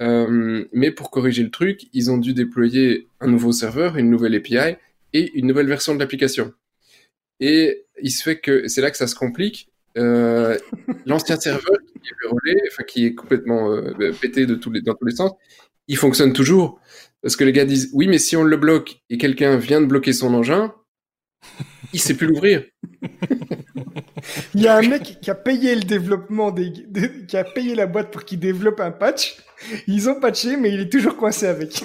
[0.00, 4.34] Euh, mais pour corriger le truc, ils ont dû déployer un nouveau serveur, une nouvelle
[4.34, 4.76] API,
[5.12, 6.52] et une nouvelle version de l'application.
[7.42, 9.68] Et il se fait que c'est là que ça se complique.
[9.98, 10.56] Euh,
[11.06, 14.94] L'ancien serveur qui est relais, enfin qui est complètement euh, pété de tous les, dans
[14.94, 15.32] tous les sens,
[15.88, 16.80] il fonctionne toujours.
[17.20, 19.86] Parce que les gars disent oui, mais si on le bloque et quelqu'un vient de
[19.86, 20.72] bloquer son engin,
[21.92, 22.64] il sait plus l'ouvrir.
[24.54, 26.72] il y a un mec qui a payé le développement des,
[27.26, 29.36] qui a payé la boîte pour qu'il développe un patch.
[29.88, 31.82] Ils ont patché, mais il est toujours coincé avec.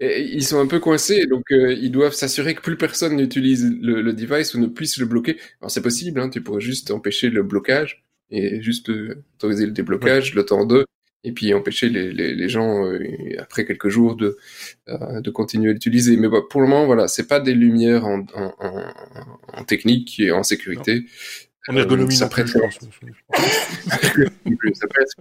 [0.00, 4.12] Ils sont un peu coincés, donc euh, ils doivent s'assurer que plus personne n'utilise le,
[4.12, 5.38] device ou ne puisse le bloquer.
[5.60, 9.72] Alors c'est possible, hein, tu pourrais juste empêcher le blocage et juste euh, autoriser le
[9.72, 10.86] déblocage, le temps de,
[11.22, 12.98] et puis empêcher les, les, les gens euh,
[13.38, 14.38] après quelques jours de
[14.88, 16.16] de continuer à l'utiliser.
[16.16, 18.92] Mais bah, pour le moment, voilà, c'est pas des lumières en, en, en,
[19.52, 21.04] en technique et en sécurité.
[21.70, 22.48] En ergonomie, ça prête.
[22.48, 22.58] ça
[24.88, 25.12] prête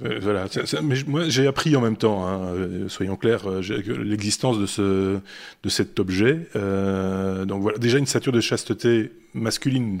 [0.00, 0.46] voilà,
[0.82, 3.60] mais moi j'ai appris en même temps, hein, euh, soyons clairs, euh,
[4.02, 5.18] l'existence de ce
[5.62, 6.46] de cet objet.
[6.56, 9.98] Euh, donc voilà, déjà une stature de chasteté masculine,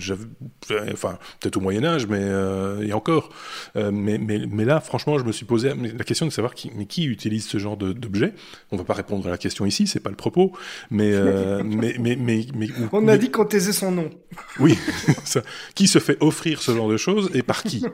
[0.92, 3.30] enfin peut-être au Moyen Âge, mais euh, et encore.
[3.76, 6.70] Euh, mais, mais, mais là, franchement, je me suis posé la question de savoir qui,
[6.76, 8.32] mais qui utilise ce genre d'objet.
[8.70, 10.52] On va pas répondre à la question ici, c'est pas le propos,
[10.90, 11.12] mais
[11.64, 14.10] mais, mais, mais, mais, on a dit qu'on taisait son nom.
[14.60, 14.76] Oui,
[15.24, 15.42] ça.
[15.74, 17.84] Qui se fait offrir ce genre de choses et par qui?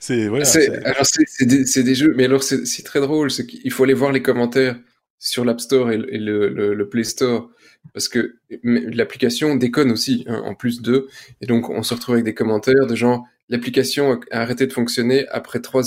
[0.00, 0.44] C'est voilà.
[0.44, 3.28] C'est des, des, jeux, mais alors c'est très drôle.
[3.64, 4.76] Il faut aller voir les commentaires
[5.20, 7.50] sur l'App Store et, le, le, le Play Store
[7.92, 11.08] parce que l'application déconne aussi, hein, en plus d'eux.
[11.40, 15.26] Et donc, on se retrouve avec des commentaires de genre, l'application a arrêté de fonctionner
[15.28, 15.82] après trois,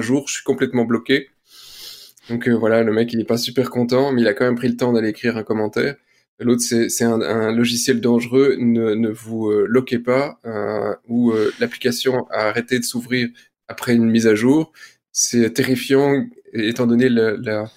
[0.00, 1.28] jours, je suis complètement bloqué.
[2.28, 4.56] Donc euh, voilà, le mec, il est pas super content, mais il a quand même
[4.56, 5.94] pris le temps d'aller écrire un commentaire.
[6.40, 12.48] L'autre, c'est un, logiciel dangereux, ne, vous euh, loquez pas, euh, ou euh, l'application a
[12.48, 13.28] arrêté de s'ouvrir
[13.68, 14.72] après une mise à jour.
[15.12, 17.70] C'est terrifiant, étant donné la,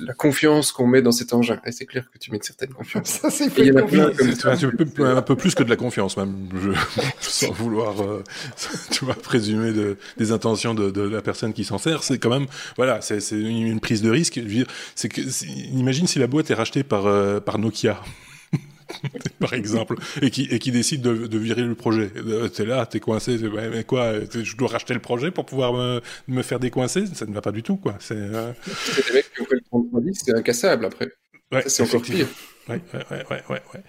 [0.00, 1.60] la confiance qu'on met dans cet engin.
[1.66, 3.08] Et c'est clair que tu mets une certaine confiance.
[3.22, 4.52] Ça, c'est il y en a plein comme ça.
[4.52, 6.70] Un, un peu plus que de la confiance, même, je,
[7.20, 8.24] sans vouloir, euh,
[8.90, 12.02] tu vois, présumer de, des intentions de, de la personne qui s'en sert.
[12.02, 12.46] C'est quand même,
[12.76, 14.40] voilà, c'est une, une, prise de risque.
[14.94, 15.20] C'est que,
[15.72, 18.00] imagine si la boîte est rachetée par, euh, par Nokia.
[19.38, 22.10] par exemple, et qui, et qui décide de, de virer le projet.
[22.16, 23.38] Euh, t'es là, t'es coincé,
[23.72, 27.06] mais quoi, je dois racheter le projet pour pouvoir me, me faire décoincer?
[27.14, 27.96] Ça ne va pas du tout, quoi.
[28.00, 28.52] C'est euh...
[29.08, 31.10] des mecs qui ont fait le 3310, c'est incassable après.
[31.52, 32.28] Ouais, c'est encore pire.
[32.70, 33.80] Ouais, ouais, ouais, ouais, ouais.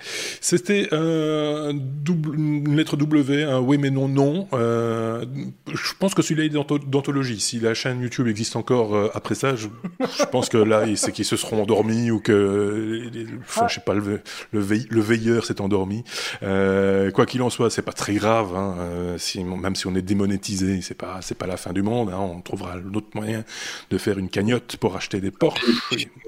[0.42, 4.48] C'était euh, double, une lettre W, un oui mais non non.
[4.54, 5.26] Euh,
[5.72, 7.40] je pense que celui-là est d'anthologie.
[7.40, 9.68] Si la chaîne YouTube existe encore euh, après ça, je,
[10.00, 13.10] je, pense que là, c'est qu'ils se seront endormis ou que,
[13.42, 14.22] enfin, je sais pas, le,
[14.52, 16.04] le, le veilleur s'est endormi.
[16.44, 18.56] Euh, quoi qu'il en soit, c'est pas très grave.
[18.56, 21.82] Hein, euh, si, même si on est démonétisé, c'est pas, c'est pas la fin du
[21.82, 22.10] monde.
[22.10, 23.44] Hein, on trouvera l'autre moyen
[23.90, 25.62] de faire une cagnotte pour acheter des portes.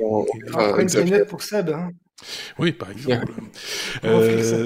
[0.02, 1.70] On fera une cagnotte pour Seb.
[1.70, 1.92] Hein.
[2.60, 3.34] Oui, par exemple.
[4.04, 4.66] euh,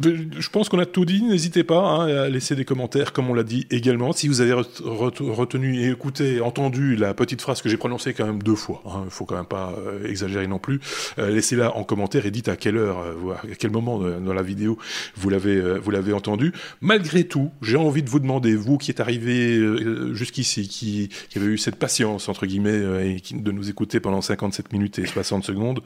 [0.00, 1.22] je pense qu'on a tout dit.
[1.22, 4.12] N'hésitez pas hein, à laisser des commentaires, comme on l'a dit également.
[4.12, 8.42] Si vous avez retenu et écouté, entendu la petite phrase que j'ai prononcée quand même
[8.42, 10.80] deux fois, il hein, ne faut quand même pas euh, exagérer non plus,
[11.18, 14.42] euh, laissez-la en commentaire et dites à quelle heure, euh, à quel moment dans la
[14.42, 14.78] vidéo
[15.16, 16.52] vous l'avez vous l'avez entendu.
[16.80, 19.60] Malgré tout, j'ai envie de vous demander, vous qui êtes arrivé
[20.12, 24.20] jusqu'ici, qui, qui avez eu cette patience entre guillemets et qui, de nous écouter pendant
[24.20, 25.80] 57 minutes et 60 secondes.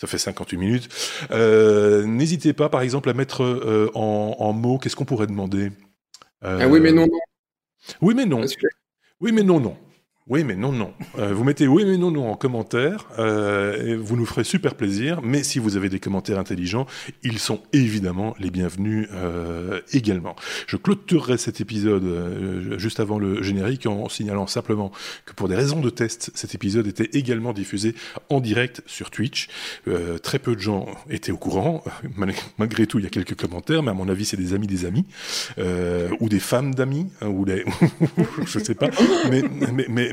[0.00, 0.88] Ça fait 58 minutes.
[1.30, 5.72] Euh, N'hésitez pas, par exemple, à mettre euh, en, en, mots, qu'est-ce qu'on pourrait demander?
[6.42, 7.18] Euh, Ah oui, mais non, non.
[8.00, 8.42] Oui, mais non.
[9.20, 9.76] Oui, mais non, non.
[10.28, 10.92] Oui, mais non, non.
[11.18, 13.08] Euh, vous mettez oui, mais non, non en commentaire.
[13.18, 15.22] Euh, vous nous ferez super plaisir.
[15.22, 16.86] Mais si vous avez des commentaires intelligents,
[17.22, 20.36] ils sont évidemment les bienvenus euh, également.
[20.66, 24.92] Je clôturerai cet épisode euh, juste avant le générique en signalant simplement
[25.24, 27.94] que pour des raisons de test, cet épisode était également diffusé
[28.28, 29.48] en direct sur Twitch.
[29.88, 31.82] Euh, très peu de gens étaient au courant.
[32.58, 34.84] Malgré tout, il y a quelques commentaires, mais à mon avis, c'est des amis des
[34.84, 35.06] amis
[36.20, 37.64] ou des femmes d'amis hein, ou des,
[38.46, 38.90] je sais pas.
[39.30, 39.42] mais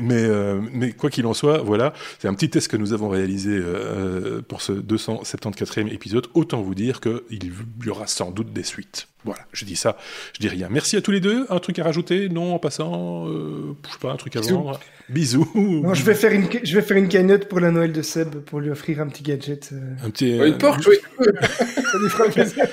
[0.16, 3.50] euh, mais quoi qu'il en soit, voilà, c'est un petit test que nous avons réalisé
[3.52, 6.26] euh, pour ce 274e épisode.
[6.34, 7.52] Autant vous dire qu'il
[7.84, 9.08] y aura sans doute des suites.
[9.24, 9.96] Voilà, je dis ça,
[10.34, 10.68] je dis rien.
[10.70, 11.46] Merci à tous les deux.
[11.50, 12.28] Un truc à rajouter?
[12.28, 14.78] Non, en passant, euh, je sais pas, un truc à vendre?
[15.08, 15.50] Bisous.
[15.54, 18.36] Non, je vais faire une, je vais faire une cagnotte pour la Noël de Seb
[18.36, 19.70] pour lui offrir un petit gadget.
[20.04, 20.36] Un petit.
[20.36, 20.96] une Porsche, oui.
[21.48, 22.66] ça lui fera plaisir.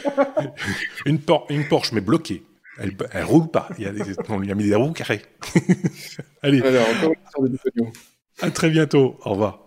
[1.05, 1.19] une,
[1.49, 2.43] une Porsche, mais bloquée.
[2.77, 3.69] Elle, elle roule pas.
[3.77, 5.21] Il y a des, on lui a mis des roues carrées.
[6.41, 6.61] Allez.
[6.61, 7.59] Alors, encore une de
[8.41, 9.17] À très bientôt.
[9.23, 9.65] Au revoir.